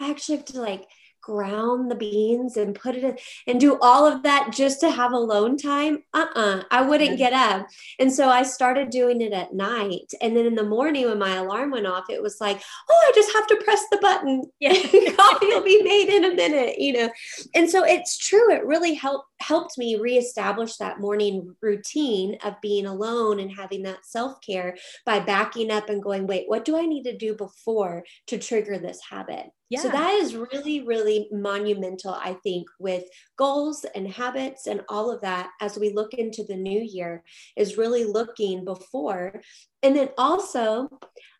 I 0.00 0.10
actually 0.10 0.36
have 0.36 0.44
to 0.46 0.60
like 0.60 0.86
ground 1.26 1.90
the 1.90 1.96
beans 1.96 2.56
and 2.56 2.72
put 2.72 2.94
it 2.94 3.02
in 3.02 3.18
and 3.48 3.60
do 3.60 3.76
all 3.82 4.06
of 4.06 4.22
that 4.22 4.52
just 4.52 4.78
to 4.80 4.90
have 4.90 5.10
alone 5.10 5.58
time? 5.58 6.04
Uh-uh 6.14 6.62
i 6.70 6.80
wouldn't 6.80 7.18
get 7.18 7.32
up. 7.32 7.66
And 7.98 8.12
so 8.12 8.28
i 8.28 8.44
started 8.44 8.90
doing 8.90 9.20
it 9.20 9.32
at 9.32 9.52
night 9.52 10.12
and 10.22 10.36
then 10.36 10.46
in 10.46 10.54
the 10.54 10.62
morning 10.62 11.06
when 11.06 11.18
my 11.18 11.34
alarm 11.34 11.72
went 11.72 11.88
off 11.88 12.04
it 12.08 12.22
was 12.22 12.40
like 12.40 12.62
oh 12.88 13.06
i 13.08 13.12
just 13.12 13.32
have 13.34 13.48
to 13.48 13.56
press 13.64 13.82
the 13.90 13.98
button. 13.98 14.44
Yeah. 14.60 14.72
Coffee 15.16 15.46
will 15.46 15.64
be 15.64 15.82
made 15.92 16.08
in 16.08 16.24
a 16.24 16.34
minute 16.34 16.78
you 16.78 16.92
know? 16.92 17.10
And 17.56 17.68
so 17.68 17.84
it's 17.84 18.16
true 18.16 18.52
it 18.52 18.64
really 18.64 18.94
helped 18.94 19.28
helped 19.40 19.78
me 19.78 19.96
reestablish 19.96 20.76
that 20.76 21.00
morning 21.00 21.54
routine 21.60 22.36
of 22.44 22.60
being 22.60 22.86
alone 22.86 23.40
and 23.40 23.50
having 23.52 23.82
that 23.82 24.04
self-care 24.04 24.76
by 25.04 25.20
backing 25.20 25.70
up 25.70 25.88
and 25.88 26.02
going 26.02 26.26
wait 26.26 26.48
what 26.48 26.64
do 26.64 26.76
i 26.76 26.86
need 26.86 27.04
to 27.04 27.16
do 27.16 27.34
before 27.34 28.04
to 28.26 28.38
trigger 28.38 28.78
this 28.78 29.00
habit 29.10 29.46
yeah. 29.68 29.80
So 29.80 29.88
that 29.88 30.14
is 30.14 30.36
really, 30.36 30.82
really 30.82 31.28
monumental, 31.32 32.14
I 32.14 32.34
think, 32.44 32.68
with 32.78 33.02
goals 33.36 33.84
and 33.96 34.06
habits 34.06 34.68
and 34.68 34.82
all 34.88 35.10
of 35.10 35.20
that 35.22 35.50
as 35.60 35.76
we 35.76 35.92
look 35.92 36.14
into 36.14 36.44
the 36.44 36.54
new 36.54 36.80
year, 36.80 37.24
is 37.56 37.76
really 37.76 38.04
looking 38.04 38.64
before. 38.64 39.40
And 39.82 39.96
then 39.96 40.10
also, 40.16 40.88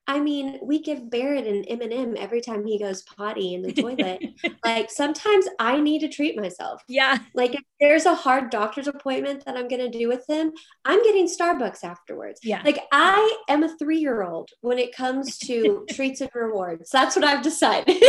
I 0.09 0.21
mean, 0.21 0.61
we 0.62 0.81
give 0.81 1.11
Barrett 1.11 1.47
an 1.47 1.64
M&M 1.64 2.16
every 2.16 2.40
time 2.40 2.64
he 2.64 2.79
goes 2.79 3.03
potty 3.03 3.55
in 3.55 3.62
the 3.62 3.73
toilet. 3.73 4.23
like 4.64 4.90
sometimes 4.90 5.47
I 5.59 5.81
need 5.81 6.01
to 6.01 6.09
treat 6.09 6.37
myself. 6.37 6.83
Yeah. 6.87 7.19
Like 7.35 7.55
if 7.55 7.62
there's 7.81 8.07
a 8.07 8.14
hard 8.14 8.51
doctor's 8.51 8.87
appointment 8.87 9.45
that 9.45 9.57
I'm 9.57 9.66
going 9.66 9.90
to 9.90 9.99
do 9.99 10.07
with 10.07 10.25
him, 10.29 10.53
I'm 10.85 11.03
getting 11.03 11.27
Starbucks 11.27 11.83
afterwards. 11.83 12.40
Yeah. 12.45 12.62
Like 12.64 12.79
I 12.92 13.38
am 13.49 13.64
a 13.64 13.77
3-year-old 13.77 14.51
when 14.61 14.79
it 14.79 14.95
comes 14.95 15.38
to 15.38 15.85
treats 15.90 16.21
and 16.21 16.31
rewards. 16.35 16.88
That's 16.90 17.16
what 17.16 17.25
I've 17.25 17.42
decided. 17.42 17.97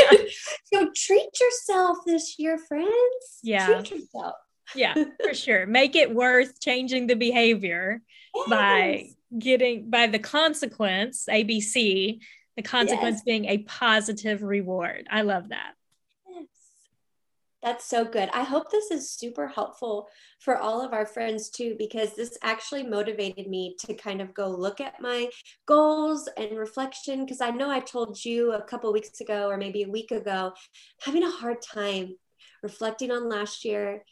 so 0.72 0.92
treat 0.96 1.30
yourself 1.42 1.98
this 2.06 2.38
year, 2.38 2.60
friends. 2.60 3.40
Yeah. 3.42 3.66
Treat 3.66 3.92
yourself. 3.92 4.36
yeah, 4.76 4.94
for 5.24 5.34
sure. 5.34 5.66
Make 5.66 5.96
it 5.96 6.14
worth 6.14 6.60
changing 6.60 7.08
the 7.08 7.16
behavior 7.16 8.02
yes. 8.36 8.50
by 8.50 9.10
getting 9.38 9.90
by 9.90 10.08
the 10.08 10.20
consequence 10.20 11.26
abc 11.30 12.20
the 12.56 12.62
consequence 12.62 13.18
yes. 13.18 13.24
being 13.24 13.46
a 13.46 13.60
positive 13.60 14.42
reward 14.42 15.08
i 15.10 15.22
love 15.22 15.50
that 15.50 15.74
yes. 16.30 16.46
that's 17.62 17.86
so 17.86 18.06
good 18.06 18.30
i 18.34 18.44
hope 18.44 18.72
this 18.72 18.90
is 18.90 19.12
super 19.12 19.48
helpful 19.48 20.08
for 20.40 20.58
all 20.58 20.82
of 20.82 20.94
our 20.94 21.06
friends 21.06 21.50
too 21.50 21.76
because 21.78 22.16
this 22.16 22.38
actually 22.42 22.84
motivated 22.84 23.48
me 23.48 23.76
to 23.80 23.94
kind 23.94 24.22
of 24.22 24.34
go 24.34 24.48
look 24.48 24.80
at 24.80 25.02
my 25.02 25.30
goals 25.66 26.30
and 26.38 26.58
reflection 26.58 27.26
because 27.26 27.42
i 27.42 27.50
know 27.50 27.70
i 27.70 27.80
told 27.80 28.24
you 28.24 28.54
a 28.54 28.62
couple 28.62 28.92
weeks 28.94 29.20
ago 29.20 29.50
or 29.50 29.58
maybe 29.58 29.84
a 29.84 29.90
week 29.90 30.12
ago 30.12 30.54
having 31.02 31.24
a 31.24 31.32
hard 31.32 31.62
time 31.62 32.16
reflecting 32.64 33.12
on 33.12 33.30
last 33.30 33.66
year 33.66 34.04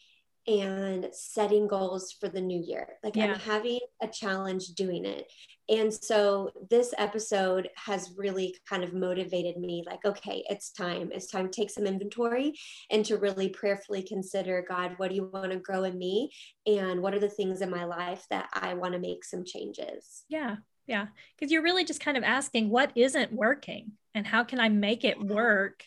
and 0.47 1.08
setting 1.12 1.67
goals 1.67 2.15
for 2.19 2.29
the 2.29 2.41
new 2.41 2.62
year. 2.63 2.88
Like 3.03 3.15
yeah. 3.15 3.25
I'm 3.25 3.39
having 3.39 3.79
a 4.01 4.08
challenge 4.08 4.67
doing 4.75 5.05
it. 5.05 5.31
And 5.67 5.91
so 5.91 6.51
this 6.69 6.93
episode 6.99 7.69
has 7.75 8.13
really 8.15 8.55
kind 8.69 8.84
of 8.84 8.93
motivated 8.93 9.58
me 9.58 9.84
like, 9.88 10.05
okay, 10.05 10.43
it's 10.47 10.71
time. 10.71 11.10
It's 11.12 11.25
time 11.25 11.49
to 11.49 11.51
take 11.51 11.71
some 11.71 11.88
inventory 11.88 12.53
and 12.91 13.03
to 13.05 13.17
really 13.17 13.49
prayerfully 13.49 14.03
consider 14.03 14.63
God, 14.67 14.93
what 14.97 15.10
do 15.10 15.15
you 15.15 15.29
want 15.34 15.51
to 15.51 15.58
grow 15.58 15.84
in 15.84 15.97
me? 15.97 16.31
And 16.67 17.01
what 17.01 17.15
are 17.15 17.19
the 17.19 17.29
things 17.29 17.62
in 17.62 17.71
my 17.71 17.86
life 17.86 18.25
that 18.29 18.49
I 18.53 18.75
want 18.75 18.93
to 18.93 18.99
make 18.99 19.25
some 19.25 19.43
changes? 19.43 20.23
Yeah. 20.29 20.58
Yeah. 20.86 21.08
Because 21.36 21.51
you're 21.51 21.63
really 21.63 21.86
just 21.86 22.01
kind 22.01 22.17
of 22.17 22.23
asking 22.23 22.69
what 22.69 22.91
isn't 22.95 23.34
working 23.34 23.93
and 24.13 24.27
how 24.27 24.43
can 24.43 24.60
I 24.60 24.69
make 24.69 25.03
it 25.03 25.19
work 25.19 25.84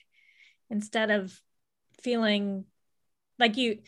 instead 0.70 1.12
of 1.12 1.40
feeling 2.02 2.64
like 3.38 3.56
you 3.56 3.78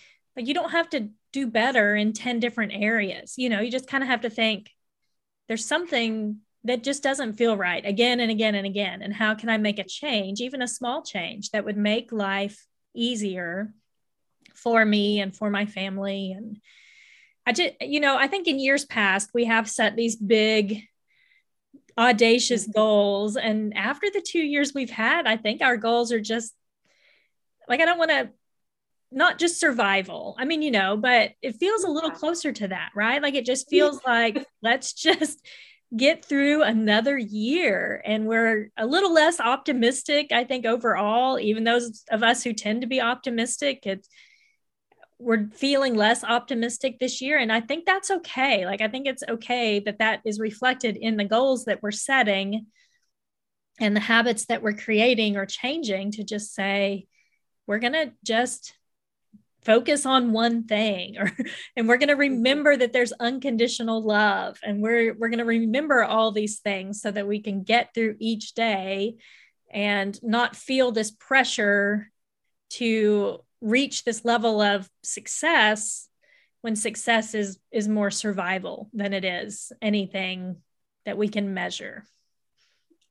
like 0.40 0.48
you 0.48 0.54
don't 0.54 0.70
have 0.70 0.88
to 0.90 1.08
do 1.32 1.46
better 1.46 1.94
in 1.94 2.12
10 2.12 2.40
different 2.40 2.72
areas 2.74 3.34
you 3.36 3.48
know 3.48 3.60
you 3.60 3.70
just 3.70 3.88
kind 3.88 4.02
of 4.02 4.08
have 4.08 4.22
to 4.22 4.30
think 4.30 4.70
there's 5.48 5.64
something 5.64 6.38
that 6.64 6.82
just 6.82 7.02
doesn't 7.02 7.34
feel 7.34 7.56
right 7.56 7.84
again 7.86 8.20
and 8.20 8.30
again 8.30 8.54
and 8.54 8.66
again 8.66 9.02
and 9.02 9.14
how 9.14 9.34
can 9.34 9.48
i 9.48 9.56
make 9.56 9.78
a 9.78 9.84
change 9.84 10.40
even 10.40 10.62
a 10.62 10.68
small 10.68 11.02
change 11.02 11.50
that 11.50 11.64
would 11.64 11.76
make 11.76 12.10
life 12.10 12.66
easier 12.94 13.72
for 14.54 14.84
me 14.84 15.20
and 15.20 15.36
for 15.36 15.50
my 15.50 15.66
family 15.66 16.32
and 16.32 16.60
I 17.46 17.52
just, 17.52 17.72
you 17.80 18.00
know, 18.00 18.16
I 18.16 18.26
think 18.28 18.46
in 18.46 18.60
years 18.60 18.84
past, 18.84 19.30
we 19.34 19.46
have 19.46 19.68
set 19.68 19.96
these 19.96 20.14
big, 20.14 20.82
audacious 21.98 22.62
mm-hmm. 22.64 22.78
goals. 22.78 23.36
And 23.36 23.76
after 23.76 24.08
the 24.08 24.24
two 24.24 24.40
years 24.40 24.72
we've 24.74 24.90
had, 24.90 25.26
I 25.26 25.36
think 25.36 25.62
our 25.62 25.76
goals 25.76 26.12
are 26.12 26.20
just 26.20 26.54
like, 27.68 27.80
I 27.80 27.86
don't 27.86 27.98
want 27.98 28.10
to, 28.10 28.30
not 29.12 29.38
just 29.38 29.58
survival. 29.58 30.36
I 30.38 30.44
mean, 30.44 30.62
you 30.62 30.70
know, 30.70 30.96
but 30.96 31.32
it 31.42 31.56
feels 31.56 31.84
a 31.84 31.90
little 31.90 32.10
closer 32.10 32.52
to 32.52 32.68
that, 32.68 32.90
right? 32.94 33.22
Like 33.22 33.34
it 33.34 33.44
just 33.44 33.68
feels 33.68 34.00
like, 34.06 34.46
let's 34.62 34.92
just 34.92 35.44
get 35.96 36.24
through 36.24 36.62
another 36.62 37.18
year. 37.18 38.00
And 38.04 38.26
we're 38.26 38.70
a 38.76 38.86
little 38.86 39.12
less 39.12 39.40
optimistic, 39.40 40.30
I 40.30 40.44
think, 40.44 40.64
overall, 40.64 41.40
even 41.40 41.64
those 41.64 42.04
of 42.10 42.22
us 42.22 42.44
who 42.44 42.52
tend 42.52 42.82
to 42.82 42.86
be 42.86 43.00
optimistic. 43.00 43.80
It's, 43.84 44.08
we're 45.18 45.48
feeling 45.50 45.94
less 45.96 46.24
optimistic 46.24 46.98
this 46.98 47.20
year 47.20 47.36
and 47.36 47.52
i 47.52 47.60
think 47.60 47.84
that's 47.84 48.10
okay 48.10 48.64
like 48.64 48.80
i 48.80 48.88
think 48.88 49.06
it's 49.06 49.22
okay 49.28 49.78
that 49.78 49.98
that 49.98 50.20
is 50.24 50.40
reflected 50.40 50.96
in 50.96 51.18
the 51.18 51.26
goals 51.26 51.66
that 51.66 51.82
we're 51.82 51.90
setting 51.90 52.64
and 53.78 53.94
the 53.94 54.00
habits 54.00 54.46
that 54.46 54.62
we're 54.62 54.72
creating 54.72 55.36
or 55.36 55.44
changing 55.44 56.10
to 56.10 56.24
just 56.24 56.54
say 56.54 57.06
we're 57.66 57.78
going 57.78 57.92
to 57.92 58.12
just 58.24 58.74
focus 59.62 60.06
on 60.06 60.32
one 60.32 60.64
thing 60.64 61.18
or 61.18 61.30
and 61.76 61.88
we're 61.88 61.96
going 61.96 62.08
to 62.08 62.14
mm-hmm. 62.14 62.20
remember 62.20 62.76
that 62.76 62.92
there's 62.92 63.12
unconditional 63.12 64.02
love 64.02 64.58
and 64.62 64.82
we're 64.82 65.14
we're 65.14 65.28
going 65.28 65.38
to 65.38 65.44
remember 65.44 66.02
all 66.02 66.32
these 66.32 66.60
things 66.60 67.00
so 67.00 67.10
that 67.10 67.26
we 67.26 67.40
can 67.40 67.62
get 67.62 67.92
through 67.94 68.16
each 68.18 68.54
day 68.54 69.16
and 69.72 70.20
not 70.22 70.56
feel 70.56 70.92
this 70.92 71.10
pressure 71.10 72.10
to 72.70 73.38
reach 73.60 74.04
this 74.04 74.24
level 74.24 74.60
of 74.60 74.88
success 75.02 76.08
when 76.62 76.76
success 76.76 77.34
is 77.34 77.58
is 77.70 77.88
more 77.88 78.10
survival 78.10 78.88
than 78.92 79.12
it 79.12 79.24
is 79.24 79.72
anything 79.82 80.56
that 81.04 81.18
we 81.18 81.28
can 81.28 81.54
measure 81.54 82.04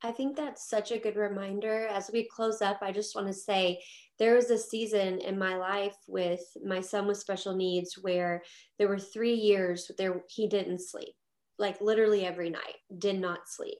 I 0.02 0.12
think 0.12 0.36
that's 0.36 0.68
such 0.68 0.92
a 0.92 0.98
good 0.98 1.16
reminder. 1.16 1.86
As 1.86 2.10
we 2.12 2.24
close 2.24 2.62
up, 2.62 2.78
I 2.80 2.90
just 2.90 3.14
want 3.14 3.26
to 3.26 3.34
say 3.34 3.82
there 4.18 4.34
was 4.34 4.50
a 4.50 4.58
season 4.58 5.20
in 5.20 5.38
my 5.38 5.56
life 5.56 5.96
with 6.06 6.40
my 6.64 6.80
son 6.80 7.06
with 7.06 7.18
special 7.18 7.54
needs 7.54 7.98
where 8.00 8.42
there 8.78 8.88
were 8.88 8.98
three 8.98 9.34
years 9.34 9.90
there 9.98 10.22
he 10.28 10.48
didn't 10.48 10.80
sleep, 10.80 11.14
like 11.58 11.80
literally 11.80 12.24
every 12.24 12.50
night, 12.50 12.76
did 12.96 13.20
not 13.20 13.40
sleep. 13.46 13.78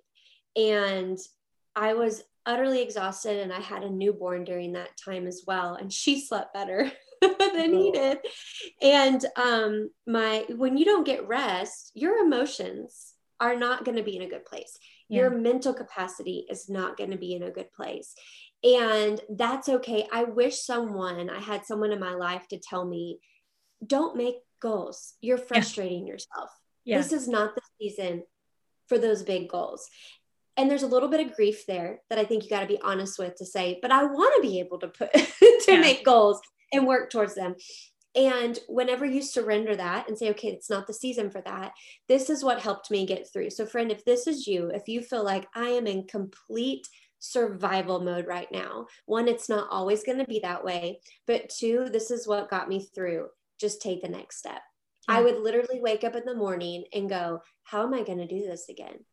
And 0.56 1.18
I 1.74 1.94
was 1.94 2.22
utterly 2.44 2.83
exhausted 2.83 3.38
and 3.38 3.52
I 3.52 3.61
had 3.61 3.83
a 3.83 3.90
newborn 3.90 4.44
during 4.44 4.72
that 4.72 4.96
time 5.02 5.26
as 5.26 5.42
well 5.46 5.74
and 5.74 5.92
she 5.92 6.20
slept 6.20 6.54
better 6.54 6.90
than 7.20 7.74
he 7.74 7.92
did. 7.92 8.18
And 8.83 9.24
um 9.37 9.90
my 10.06 10.44
when 10.48 10.76
you 10.76 10.85
don't 10.85 11.06
get 11.06 11.28
rest, 11.28 11.92
your 11.94 12.24
emotions 12.24 13.14
are 13.40 13.56
not 13.56 13.85
going 13.85 13.96
to 13.96 14.02
be 14.02 14.16
in 14.16 14.22
a 14.22 14.28
good 14.28 14.44
place. 14.44 14.78
Yeah. 15.10 15.22
Your 15.22 15.30
mental 15.30 15.74
capacity 15.74 16.46
is 16.48 16.70
not 16.70 16.96
going 16.96 17.10
to 17.10 17.18
be 17.18 17.34
in 17.34 17.42
a 17.42 17.50
good 17.50 17.70
place. 17.72 18.14
And 18.64 19.20
that's 19.28 19.68
okay. 19.68 20.06
I 20.12 20.24
wish 20.24 20.62
someone, 20.62 21.28
I 21.28 21.40
had 21.40 21.66
someone 21.66 21.92
in 21.92 22.00
my 22.00 22.14
life 22.14 22.48
to 22.48 22.58
tell 22.58 22.86
me, 22.86 23.18
don't 23.86 24.16
make 24.16 24.36
goals. 24.60 25.14
You're 25.20 25.38
frustrating 25.38 26.06
yeah. 26.06 26.12
yourself. 26.12 26.50
Yeah. 26.84 26.98
This 26.98 27.12
is 27.12 27.28
not 27.28 27.54
the 27.54 27.62
season 27.80 28.22
for 28.88 28.98
those 28.98 29.22
big 29.22 29.48
goals 29.48 29.88
and 30.60 30.70
there's 30.70 30.82
a 30.82 30.88
little 30.88 31.08
bit 31.08 31.26
of 31.26 31.34
grief 31.34 31.64
there 31.66 32.00
that 32.10 32.18
I 32.18 32.24
think 32.24 32.44
you 32.44 32.50
got 32.50 32.60
to 32.60 32.66
be 32.66 32.80
honest 32.82 33.18
with 33.18 33.36
to 33.36 33.46
say, 33.46 33.78
but 33.80 33.90
I 33.90 34.04
want 34.04 34.34
to 34.36 34.46
be 34.46 34.60
able 34.60 34.78
to 34.80 34.88
put 34.88 35.10
to 35.66 35.80
make 35.80 36.04
goals 36.04 36.38
and 36.72 36.86
work 36.86 37.10
towards 37.10 37.34
them. 37.34 37.54
And 38.16 38.58
whenever 38.68 39.04
you 39.04 39.22
surrender 39.22 39.76
that 39.76 40.08
and 40.08 40.18
say, 40.18 40.30
okay, 40.30 40.48
it's 40.48 40.68
not 40.68 40.86
the 40.86 40.94
season 40.94 41.30
for 41.30 41.40
that, 41.42 41.72
this 42.08 42.28
is 42.28 42.42
what 42.42 42.60
helped 42.60 42.90
me 42.90 43.06
get 43.06 43.30
through. 43.32 43.50
So, 43.50 43.66
friend, 43.66 43.92
if 43.92 44.04
this 44.04 44.26
is 44.26 44.46
you, 44.46 44.70
if 44.74 44.88
you 44.88 45.00
feel 45.00 45.24
like 45.24 45.46
I 45.54 45.68
am 45.68 45.86
in 45.86 46.08
complete 46.08 46.88
survival 47.20 48.00
mode 48.00 48.26
right 48.26 48.50
now, 48.50 48.86
one, 49.06 49.28
it's 49.28 49.48
not 49.48 49.68
always 49.70 50.02
going 50.02 50.18
to 50.18 50.24
be 50.24 50.40
that 50.40 50.64
way. 50.64 51.00
But 51.26 51.50
two, 51.50 51.88
this 51.92 52.10
is 52.10 52.26
what 52.26 52.50
got 52.50 52.68
me 52.68 52.88
through. 52.94 53.28
Just 53.60 53.80
take 53.80 54.02
the 54.02 54.08
next 54.08 54.38
step. 54.38 54.60
Yeah. 55.08 55.18
I 55.18 55.22
would 55.22 55.38
literally 55.38 55.80
wake 55.80 56.02
up 56.02 56.16
in 56.16 56.24
the 56.24 56.34
morning 56.34 56.84
and 56.92 57.08
go, 57.08 57.42
how 57.62 57.84
am 57.84 57.94
I 57.94 58.02
going 58.02 58.18
to 58.18 58.26
do 58.26 58.40
this 58.40 58.68
again? 58.68 59.04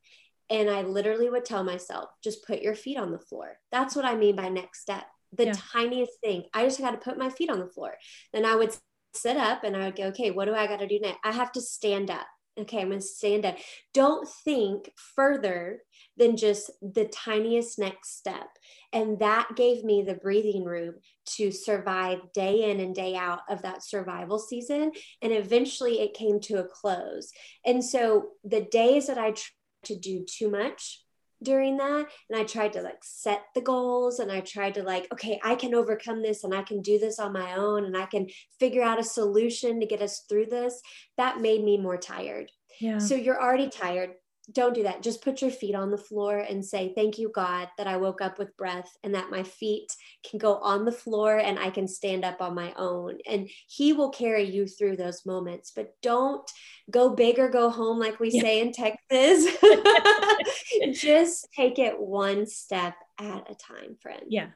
And 0.49 0.69
I 0.69 0.81
literally 0.81 1.29
would 1.29 1.45
tell 1.45 1.63
myself, 1.63 2.09
just 2.23 2.47
put 2.47 2.61
your 2.61 2.75
feet 2.75 2.97
on 2.97 3.11
the 3.11 3.19
floor. 3.19 3.57
That's 3.71 3.95
what 3.95 4.05
I 4.05 4.15
mean 4.15 4.35
by 4.35 4.49
next 4.49 4.81
step. 4.81 5.05
The 5.33 5.45
yeah. 5.45 5.53
tiniest 5.73 6.13
thing. 6.23 6.43
I 6.53 6.63
just 6.63 6.79
got 6.79 6.91
to 6.91 6.97
put 6.97 7.17
my 7.17 7.29
feet 7.29 7.49
on 7.49 7.59
the 7.59 7.67
floor. 7.67 7.95
Then 8.33 8.45
I 8.45 8.55
would 8.55 8.75
sit 9.13 9.37
up 9.37 9.63
and 9.63 9.75
I 9.75 9.85
would 9.85 9.95
go, 9.95 10.05
okay, 10.05 10.31
what 10.31 10.45
do 10.45 10.53
I 10.53 10.67
got 10.67 10.79
to 10.79 10.87
do 10.87 10.99
next? 10.99 11.19
I 11.23 11.31
have 11.31 11.51
to 11.53 11.61
stand 11.61 12.09
up. 12.09 12.27
Okay, 12.59 12.81
I'm 12.81 12.87
going 12.87 12.99
to 12.99 13.05
stand 13.05 13.45
up. 13.45 13.55
Don't 13.93 14.27
think 14.43 14.91
further 15.15 15.81
than 16.17 16.35
just 16.35 16.71
the 16.81 17.05
tiniest 17.05 17.77
next 17.77 18.17
step. 18.17 18.47
And 18.91 19.19
that 19.19 19.49
gave 19.55 19.83
me 19.83 20.01
the 20.01 20.15
breathing 20.15 20.63
room 20.63 20.95
to 21.35 21.51
survive 21.51 22.19
day 22.33 22.71
in 22.71 22.79
and 22.79 22.95
day 22.95 23.15
out 23.15 23.41
of 23.47 23.61
that 23.61 23.83
survival 23.83 24.39
season. 24.39 24.91
And 25.21 25.31
eventually 25.31 25.99
it 25.99 26.15
came 26.15 26.39
to 26.41 26.55
a 26.55 26.67
close. 26.67 27.31
And 27.63 27.83
so 27.83 28.29
the 28.43 28.61
days 28.61 29.05
that 29.05 29.19
I 29.19 29.31
tried 29.31 29.43
to 29.83 29.95
do 29.95 30.25
too 30.25 30.49
much 30.49 31.03
during 31.43 31.77
that 31.77 32.07
and 32.29 32.39
i 32.39 32.43
tried 32.43 32.73
to 32.73 32.81
like 32.81 33.03
set 33.03 33.43
the 33.53 33.61
goals 33.61 34.19
and 34.19 34.31
i 34.31 34.39
tried 34.39 34.73
to 34.73 34.83
like 34.83 35.07
okay 35.11 35.39
i 35.43 35.55
can 35.55 35.73
overcome 35.75 36.21
this 36.21 36.43
and 36.43 36.53
i 36.53 36.61
can 36.61 36.81
do 36.81 36.97
this 36.97 37.19
on 37.19 37.31
my 37.31 37.55
own 37.55 37.85
and 37.85 37.95
i 37.95 38.05
can 38.05 38.27
figure 38.59 38.81
out 38.81 38.99
a 38.99 39.03
solution 39.03 39.79
to 39.79 39.85
get 39.85 40.01
us 40.01 40.23
through 40.27 40.45
this 40.45 40.81
that 41.17 41.41
made 41.41 41.63
me 41.63 41.77
more 41.77 41.97
tired. 41.97 42.51
Yeah. 42.79 42.99
So 42.99 43.15
you're 43.15 43.41
already 43.41 43.69
tired 43.69 44.11
don't 44.51 44.73
do 44.73 44.83
that. 44.83 45.03
Just 45.03 45.21
put 45.21 45.41
your 45.41 45.51
feet 45.51 45.75
on 45.75 45.91
the 45.91 45.97
floor 45.97 46.39
and 46.39 46.63
say, 46.63 46.93
Thank 46.95 47.17
you, 47.17 47.29
God, 47.33 47.67
that 47.77 47.87
I 47.87 47.97
woke 47.97 48.21
up 48.21 48.39
with 48.39 48.55
breath 48.55 48.89
and 49.03 49.13
that 49.13 49.29
my 49.29 49.43
feet 49.43 49.91
can 50.27 50.39
go 50.39 50.55
on 50.55 50.85
the 50.85 50.91
floor 50.91 51.37
and 51.37 51.59
I 51.59 51.69
can 51.69 51.87
stand 51.87 52.23
up 52.23 52.41
on 52.41 52.55
my 52.55 52.73
own. 52.77 53.17
And 53.27 53.49
He 53.67 53.91
will 53.91 54.09
carry 54.09 54.43
you 54.43 54.65
through 54.65 54.97
those 54.97 55.25
moments. 55.25 55.73
But 55.75 55.93
don't 56.01 56.49
go 56.89 57.09
big 57.09 57.39
or 57.39 57.49
go 57.49 57.69
home, 57.69 57.99
like 57.99 58.19
we 58.19 58.29
yeah. 58.31 58.41
say 58.41 58.61
in 58.61 58.71
Texas. 58.71 59.57
Just 61.01 61.47
take 61.53 61.77
it 61.77 61.99
one 61.99 62.45
step 62.45 62.95
at 63.19 63.51
a 63.51 63.55
time, 63.55 63.97
friend. 64.01 64.23
Yeah. 64.29 64.47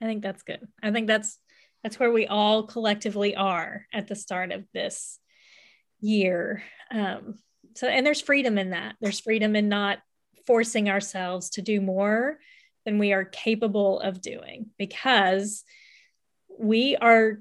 I 0.00 0.04
think 0.04 0.22
that's 0.22 0.42
good. 0.44 0.66
I 0.80 0.92
think 0.92 1.08
that's 1.08 1.38
that's 1.82 1.98
where 1.98 2.12
we 2.12 2.26
all 2.26 2.64
collectively 2.64 3.34
are 3.36 3.86
at 3.92 4.06
the 4.08 4.16
start 4.16 4.52
of 4.52 4.64
this 4.72 5.18
year. 6.00 6.62
Um, 6.90 7.38
so 7.78 7.86
and 7.86 8.04
there's 8.04 8.20
freedom 8.20 8.58
in 8.58 8.70
that. 8.70 8.96
There's 9.00 9.20
freedom 9.20 9.54
in 9.54 9.68
not 9.68 10.00
forcing 10.48 10.90
ourselves 10.90 11.50
to 11.50 11.62
do 11.62 11.80
more 11.80 12.40
than 12.84 12.98
we 12.98 13.12
are 13.12 13.24
capable 13.24 14.00
of 14.00 14.20
doing 14.20 14.70
because 14.78 15.62
we 16.58 16.96
are 16.96 17.40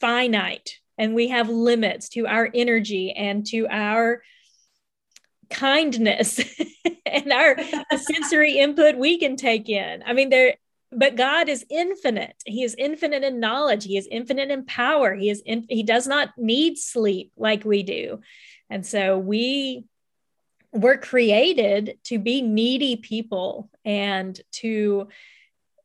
finite 0.00 0.78
and 0.96 1.16
we 1.16 1.28
have 1.28 1.48
limits 1.48 2.10
to 2.10 2.28
our 2.28 2.48
energy 2.54 3.10
and 3.10 3.44
to 3.46 3.66
our 3.68 4.22
kindness 5.48 6.40
and 7.04 7.32
our 7.32 7.56
sensory 7.96 8.58
input 8.58 8.96
we 8.96 9.18
can 9.18 9.34
take 9.34 9.68
in. 9.68 10.04
I 10.06 10.12
mean 10.12 10.30
there 10.30 10.54
but 10.92 11.16
god 11.16 11.48
is 11.48 11.66
infinite. 11.68 12.40
He 12.46 12.62
is 12.62 12.76
infinite 12.78 13.24
in 13.24 13.40
knowledge. 13.40 13.84
He 13.84 13.96
is 13.96 14.06
infinite 14.08 14.52
in 14.52 14.66
power. 14.66 15.16
He 15.16 15.30
is 15.30 15.42
in, 15.44 15.66
he 15.68 15.82
does 15.82 16.06
not 16.06 16.30
need 16.36 16.78
sleep 16.78 17.32
like 17.36 17.64
we 17.64 17.82
do 17.82 18.20
and 18.70 18.86
so 18.86 19.18
we 19.18 19.84
were 20.72 20.96
created 20.96 21.98
to 22.04 22.18
be 22.18 22.42
needy 22.42 22.96
people 22.96 23.68
and 23.84 24.40
to 24.52 25.08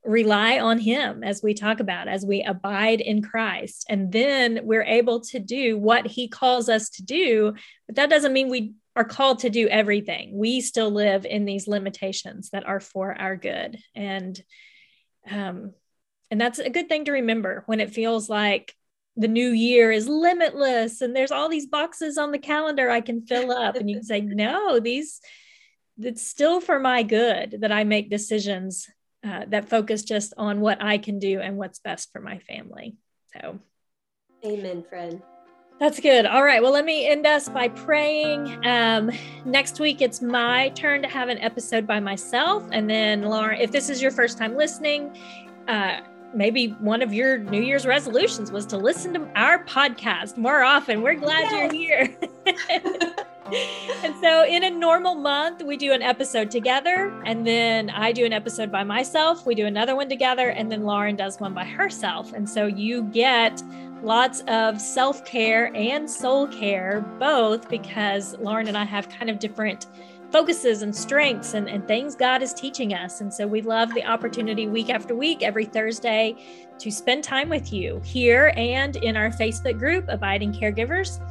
rely 0.06 0.60
on 0.60 0.78
him 0.78 1.24
as 1.24 1.41
we 1.41 1.56
talk 1.56 1.80
about 1.80 2.08
as 2.08 2.24
we 2.24 2.43
abide 2.43 3.02
in 3.02 3.24
Christ. 3.24 3.86
And 3.89 4.12
then 4.12 4.60
we're 4.63 4.84
able 4.84 5.21
to 5.21 5.39
do 5.39 5.80
what 5.80 6.06
he 6.06 6.28
calls 6.28 6.69
us 6.69 6.89
to 6.91 7.04
do 7.04 7.56
but 7.88 7.95
that 7.95 8.10
doesn't 8.10 8.34
mean 8.34 8.50
we 8.50 8.74
are 8.95 9.04
called 9.04 9.39
to 9.39 9.50
do 9.50 9.67
everything. 9.67 10.38
We 10.38 10.62
still 10.62 10.89
live 10.89 11.26
in 11.26 11.45
these 11.45 11.67
limitations 11.67 12.52
that 12.52 12.65
are 12.65 12.80
for 12.80 13.13
our 13.13 13.36
good. 13.36 13.80
And 13.93 14.41
um 15.30 15.74
and 16.32 16.39
that's 16.39 16.60
a 16.60 16.69
good 16.69 16.89
thing 16.89 17.06
to 17.06 17.12
remember 17.13 17.63
when 17.65 17.80
it 17.80 17.93
feels 17.93 18.30
like 18.30 18.76
the 19.17 19.28
new 19.28 19.49
year 19.49 19.91
is 19.91 20.08
limitless 20.08 21.01
and 21.01 21.15
there's 21.15 21.32
all 21.32 21.49
these 21.49 21.67
boxes 21.67 22.17
on 22.17 22.32
the 22.32 22.39
calendar 22.39 22.89
I 22.89 23.01
can 23.01 23.21
fill 23.25 23.51
up. 23.51 23.75
and 23.75 23.89
you 23.89 23.97
can 23.97 24.06
say, 24.06 24.21
no, 24.21 24.80
these, 24.80 25.21
it's 25.99 26.25
still 26.25 26.60
for 26.60 26.80
my 26.80 27.04
good 27.04 27.58
that 27.62 27.71
I 27.71 27.84
make 27.84 28.10
decisions 28.10 28.88
uh, 29.25 29.45
that 29.47 29.69
focus 29.69 30.04
just 30.04 30.34
on 30.38 30.60
what 30.60 30.84
I 30.84 30.97
can 30.97 31.19
do 31.19 31.39
and 31.39 31.58
what's 31.58 31.80
best 31.80 32.12
for 32.12 32.21
my 32.21 32.39
family. 32.39 32.95
So, 33.34 33.60
amen, 34.45 34.84
friend. 34.88 35.21
That's 35.80 35.99
good. 35.99 36.25
All 36.25 36.43
right. 36.43 36.62
Well, 36.62 36.71
let 36.71 36.86
me 36.86 37.06
end 37.06 37.25
us 37.25 37.49
by 37.49 37.67
praying. 37.67 38.65
Um, 38.65 39.12
next 39.43 39.80
week, 39.80 40.01
it's 40.01 40.21
my 40.21 40.69
turn 40.69 41.01
to 41.01 41.08
have 41.10 41.28
an 41.28 41.38
episode 41.39 41.86
by 41.86 41.99
myself. 41.99 42.63
And 42.71 42.89
then, 42.89 43.23
Lauren, 43.23 43.60
if 43.60 43.71
this 43.73 43.89
is 43.89 44.01
your 44.01 44.12
first 44.12 44.38
time 44.38 44.56
listening, 44.56 45.17
uh, 45.67 45.99
maybe 46.36 46.67
one 46.80 47.02
of 47.02 47.13
your 47.13 47.38
New 47.38 47.62
Year's 47.62 47.86
resolutions 47.86 48.52
was 48.52 48.65
to 48.67 48.78
listen 48.78 49.13
to 49.13 49.28
our 49.36 49.63
podcast 49.65 50.38
more 50.38 50.63
often. 50.63 51.02
We're 51.02 51.15
glad 51.15 51.50
yes. 51.50 51.74
you're 51.74 51.74
here. 51.74 52.17
and 54.04 54.15
so, 54.21 54.45
in 54.45 54.63
a 54.63 54.69
normal 54.69 55.15
month, 55.15 55.63
we 55.63 55.78
do 55.78 55.93
an 55.93 56.02
episode 56.02 56.52
together, 56.52 57.13
and 57.26 57.45
then 57.45 57.89
I 57.89 58.12
do 58.12 58.26
an 58.26 58.34
episode 58.34 58.71
by 58.71 58.84
myself. 58.84 59.45
We 59.45 59.56
do 59.56 59.65
another 59.65 59.95
one 59.95 60.10
together, 60.10 60.50
and 60.50 60.71
then 60.71 60.84
Lauren 60.84 61.15
does 61.15 61.39
one 61.39 61.54
by 61.54 61.65
herself. 61.65 62.34
And 62.34 62.50
so, 62.50 62.65
you 62.65 63.04
get 63.04 63.62
lots 64.02 64.41
of 64.48 64.82
self 64.82 65.26
care 65.26 65.71
and 65.76 66.10
soul 66.10 66.48
care, 66.48 67.02
both 67.19 67.69
because 67.69 68.38
Lauren 68.39 68.67
and 68.67 68.78
I 68.78 68.84
have 68.84 69.10
kind 69.10 69.30
of 69.30 69.39
different 69.39 69.88
focuses 70.36 70.82
and 70.82 70.93
strengths 70.93 71.54
and, 71.54 71.69
and 71.69 71.88
things 71.88 72.13
God 72.13 72.41
is 72.41 72.54
teaching 72.54 72.93
us. 72.93 73.21
And 73.21 73.34
so 73.34 73.48
we 73.48 73.62
love 73.62 73.93
the 73.93 74.04
opportunity 74.04 74.67
week 74.67 74.89
after 74.89 75.15
week, 75.15 75.41
every 75.41 75.63
Thursday, 75.63 76.36
to 76.78 76.91
spend 76.91 77.24
time 77.24 77.48
with 77.48 77.71
you 77.71 78.02
here 78.04 78.52
and 78.58 78.98
in 78.98 79.15
our 79.15 79.30
Facebook 79.30 79.80
group, 79.80 80.04
Abiding 80.10 80.52
Caregivers. 80.52 81.21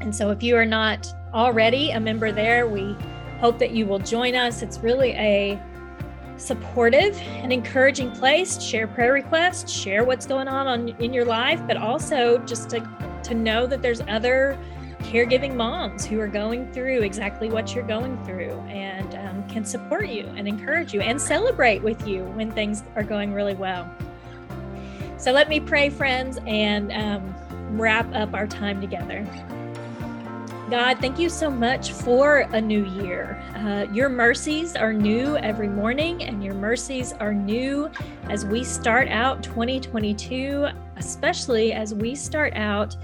And 0.00 0.16
so 0.16 0.30
if 0.30 0.42
you 0.42 0.56
are 0.56 0.64
not 0.64 1.06
already 1.34 1.90
a 1.90 2.00
member 2.00 2.32
there, 2.32 2.66
we 2.66 2.96
hope 3.40 3.58
that 3.58 3.72
you 3.72 3.84
will 3.84 3.98
join 3.98 4.34
us. 4.34 4.62
It's 4.62 4.78
really 4.78 5.10
a 5.10 5.62
supportive 6.38 7.14
and 7.18 7.52
encouraging 7.52 8.10
place 8.10 8.58
share 8.58 8.86
prayer 8.86 9.12
requests 9.12 9.70
share 9.70 10.02
what's 10.02 10.24
going 10.24 10.48
on, 10.48 10.66
on 10.66 10.88
in 10.98 11.12
your 11.12 11.26
life 11.26 11.60
but 11.66 11.76
also 11.76 12.38
just 12.46 12.70
to 12.70 12.80
to 13.22 13.34
know 13.34 13.66
that 13.66 13.82
there's 13.82 14.00
other 14.08 14.58
caregiving 15.02 15.54
moms 15.54 16.04
who 16.04 16.20
are 16.20 16.28
going 16.28 16.70
through 16.72 17.00
exactly 17.00 17.50
what 17.50 17.74
you're 17.74 17.86
going 17.86 18.22
through 18.24 18.52
and 18.68 19.14
um, 19.16 19.48
can 19.48 19.64
support 19.64 20.08
you 20.08 20.26
and 20.36 20.46
encourage 20.46 20.94
you 20.94 21.00
and 21.00 21.20
celebrate 21.20 21.82
with 21.82 22.06
you 22.06 22.24
when 22.24 22.50
things 22.52 22.82
are 22.94 23.02
going 23.02 23.32
really 23.32 23.54
well. 23.54 23.90
So 25.16 25.32
let 25.32 25.48
me 25.48 25.60
pray, 25.60 25.90
friends, 25.90 26.38
and 26.46 26.92
um, 26.92 27.78
wrap 27.78 28.12
up 28.14 28.34
our 28.34 28.46
time 28.46 28.80
together. 28.80 29.26
God, 30.70 30.98
thank 31.00 31.18
you 31.18 31.28
so 31.28 31.50
much 31.50 31.90
for 31.90 32.46
a 32.52 32.60
new 32.60 32.84
year. 32.84 33.42
Uh, 33.56 33.92
your 33.92 34.08
mercies 34.08 34.76
are 34.76 34.92
new 34.92 35.36
every 35.38 35.68
morning, 35.68 36.22
and 36.22 36.44
your 36.44 36.54
mercies 36.54 37.12
are 37.14 37.34
new 37.34 37.90
as 38.28 38.46
we 38.46 38.62
start 38.62 39.08
out 39.08 39.42
2022, 39.42 40.68
especially 40.96 41.72
as 41.72 41.92
we 41.92 42.14
start 42.14 42.54
out 42.54 42.96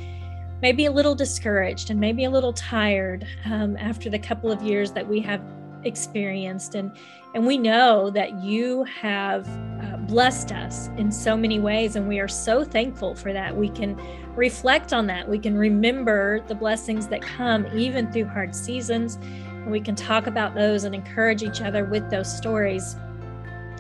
maybe 0.63 0.87
a 0.87 0.91
little 0.91 1.15
discouraged 1.15 1.91
and 1.91 2.01
maybe 2.01 2.25
a 2.25 2.31
little 2.31 2.53
tired 2.53 3.27
um, 3.45 3.77
after 3.77 4.09
the 4.09 4.19
couple 4.19 4.51
of 4.51 4.63
years 4.63 4.93
that 4.93 5.07
we 5.07 5.21
have 5.21 5.43
experienced. 5.85 6.75
And 6.75 6.97
and 7.35 7.47
we 7.47 7.59
know 7.59 8.09
that 8.11 8.43
you 8.43 8.85
have 8.85 9.47
uh, 9.83 9.99
blessed 9.99 10.53
us 10.53 10.89
in 10.97 11.13
so 11.13 11.37
many 11.37 11.59
ways 11.59 11.97
and 11.97 12.09
we 12.09 12.19
are 12.19 12.29
so 12.29 12.65
thankful 12.65 13.15
for 13.15 13.33
that. 13.33 13.55
We 13.55 13.69
can 13.69 13.95
reflect 14.35 14.95
on 14.95 15.07
that. 15.09 15.29
We 15.29 15.39
can 15.39 15.57
remember 15.57 16.41
the 16.49 16.55
blessings 16.55 17.07
that 17.09 17.21
come 17.21 17.67
even 17.75 18.11
through 18.11 18.27
hard 18.27 18.55
seasons. 18.55 19.17
And 19.17 19.71
we 19.71 19.81
can 19.81 19.95
talk 19.95 20.27
about 20.27 20.55
those 20.55 20.85
and 20.85 20.95
encourage 20.95 21.43
each 21.43 21.61
other 21.61 21.85
with 21.85 22.09
those 22.11 22.35
stories. 22.35 22.97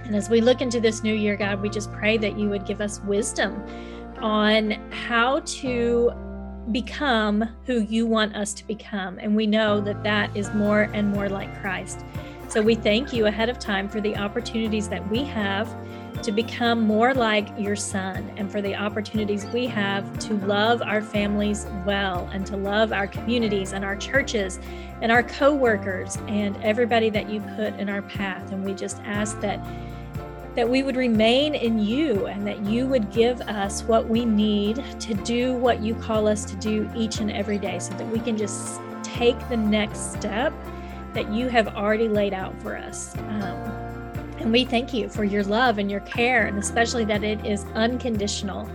And 0.04 0.14
as 0.14 0.28
we 0.28 0.40
look 0.40 0.60
into 0.60 0.78
this 0.78 1.02
new 1.02 1.14
year 1.14 1.34
god 1.34 1.60
we 1.60 1.68
just 1.68 1.90
pray 1.92 2.16
that 2.18 2.38
you 2.38 2.48
would 2.48 2.64
give 2.64 2.80
us 2.80 3.00
wisdom 3.00 3.60
on 4.20 4.72
how 4.92 5.40
to 5.40 6.12
become 6.72 7.44
who 7.66 7.80
you 7.80 8.06
want 8.06 8.34
us 8.34 8.52
to 8.54 8.66
become. 8.66 9.18
And 9.18 9.36
we 9.36 9.46
know 9.46 9.80
that 9.80 10.02
that 10.02 10.36
is 10.36 10.52
more 10.54 10.82
and 10.92 11.10
more 11.10 11.28
like 11.28 11.60
Christ. 11.60 12.04
So 12.48 12.62
we 12.62 12.74
thank 12.74 13.12
you 13.12 13.26
ahead 13.26 13.48
of 13.48 13.58
time 13.58 13.88
for 13.88 14.00
the 14.00 14.16
opportunities 14.16 14.88
that 14.88 15.08
we 15.10 15.24
have 15.24 15.68
to 16.22 16.32
become 16.32 16.80
more 16.80 17.12
like 17.12 17.48
your 17.58 17.76
son 17.76 18.32
and 18.36 18.50
for 18.50 18.62
the 18.62 18.74
opportunities 18.74 19.44
we 19.46 19.66
have 19.66 20.18
to 20.18 20.34
love 20.46 20.80
our 20.82 21.02
families 21.02 21.66
well 21.84 22.28
and 22.32 22.46
to 22.46 22.56
love 22.56 22.92
our 22.92 23.06
communities 23.06 23.72
and 23.72 23.84
our 23.84 23.96
churches 23.96 24.58
and 25.02 25.12
our 25.12 25.22
co-workers 25.22 26.16
and 26.26 26.56
everybody 26.62 27.10
that 27.10 27.28
you 27.28 27.40
put 27.54 27.74
in 27.78 27.88
our 27.88 28.02
path 28.02 28.50
and 28.50 28.64
we 28.64 28.72
just 28.72 28.98
ask 29.04 29.38
that 29.40 29.64
that 30.56 30.68
we 30.68 30.82
would 30.82 30.96
remain 30.96 31.54
in 31.54 31.78
you 31.78 32.26
and 32.26 32.46
that 32.46 32.64
you 32.64 32.86
would 32.86 33.12
give 33.12 33.40
us 33.42 33.82
what 33.84 34.08
we 34.08 34.24
need 34.24 34.82
to 34.98 35.14
do 35.14 35.54
what 35.54 35.80
you 35.82 35.94
call 35.94 36.26
us 36.26 36.44
to 36.46 36.56
do 36.56 36.90
each 36.96 37.20
and 37.20 37.30
every 37.30 37.58
day 37.58 37.78
so 37.78 37.92
that 37.94 38.08
we 38.08 38.18
can 38.18 38.36
just 38.36 38.80
take 39.02 39.38
the 39.48 39.56
next 39.56 40.12
step 40.14 40.52
that 41.12 41.30
you 41.30 41.48
have 41.48 41.68
already 41.68 42.08
laid 42.08 42.32
out 42.32 42.60
for 42.62 42.76
us. 42.76 43.16
Um, 43.16 43.86
and 44.38 44.52
we 44.52 44.64
thank 44.64 44.92
you 44.94 45.08
for 45.08 45.24
your 45.24 45.44
love 45.44 45.78
and 45.78 45.90
your 45.90 46.00
care, 46.00 46.46
and 46.46 46.58
especially 46.58 47.04
that 47.06 47.22
it 47.22 47.44
is 47.44 47.64
unconditional 47.74 48.68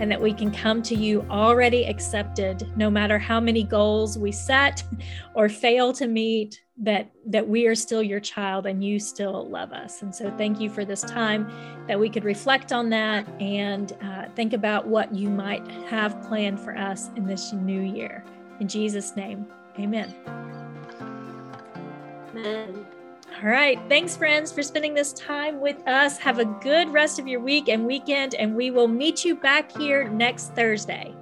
and 0.00 0.10
that 0.10 0.20
we 0.20 0.32
can 0.32 0.50
come 0.50 0.82
to 0.82 0.94
you 0.94 1.24
already 1.30 1.84
accepted 1.84 2.70
no 2.76 2.90
matter 2.90 3.18
how 3.18 3.40
many 3.40 3.62
goals 3.62 4.18
we 4.18 4.32
set 4.32 4.82
or 5.34 5.48
fail 5.48 5.92
to 5.92 6.06
meet 6.06 6.62
that 6.78 7.10
that 7.24 7.48
we 7.48 7.66
are 7.66 7.74
still 7.74 8.02
your 8.02 8.20
child 8.20 8.66
and 8.66 8.84
you 8.84 8.98
still 9.00 9.48
love 9.48 9.72
us. 9.72 10.02
And 10.02 10.14
so 10.14 10.30
thank 10.36 10.60
you 10.60 10.68
for 10.68 10.84
this 10.84 11.00
time 11.00 11.50
that 11.88 11.98
we 11.98 12.10
could 12.10 12.24
reflect 12.24 12.70
on 12.70 12.90
that 12.90 13.26
and 13.40 13.96
uh, 14.02 14.26
think 14.34 14.52
about 14.52 14.86
what 14.86 15.14
you 15.14 15.30
might 15.30 15.66
have 15.88 16.20
planned 16.28 16.60
for 16.60 16.76
us 16.76 17.08
in 17.16 17.26
this 17.26 17.52
new 17.52 17.80
year. 17.80 18.24
In 18.60 18.68
jesus 18.68 19.16
name 19.16 19.46
amen. 19.78 20.14
Amen 22.34 22.86
all 23.42 23.50
right. 23.50 23.78
Thanks 23.88 24.16
friends 24.16 24.50
for 24.50 24.62
spending 24.62 24.94
this 24.94 25.12
time 25.12 25.60
with 25.60 25.86
us. 25.86 26.16
Have 26.18 26.38
a 26.38 26.44
good 26.44 26.88
rest 26.88 27.18
of 27.18 27.28
your 27.28 27.40
week 27.40 27.68
and 27.68 27.86
weekend 27.86 28.34
and 28.34 28.56
we 28.56 28.70
will 28.70 28.88
meet 28.88 29.24
you 29.24 29.34
back 29.34 29.70
here 29.76 30.08
next 30.08 30.54
thursday 30.54 31.14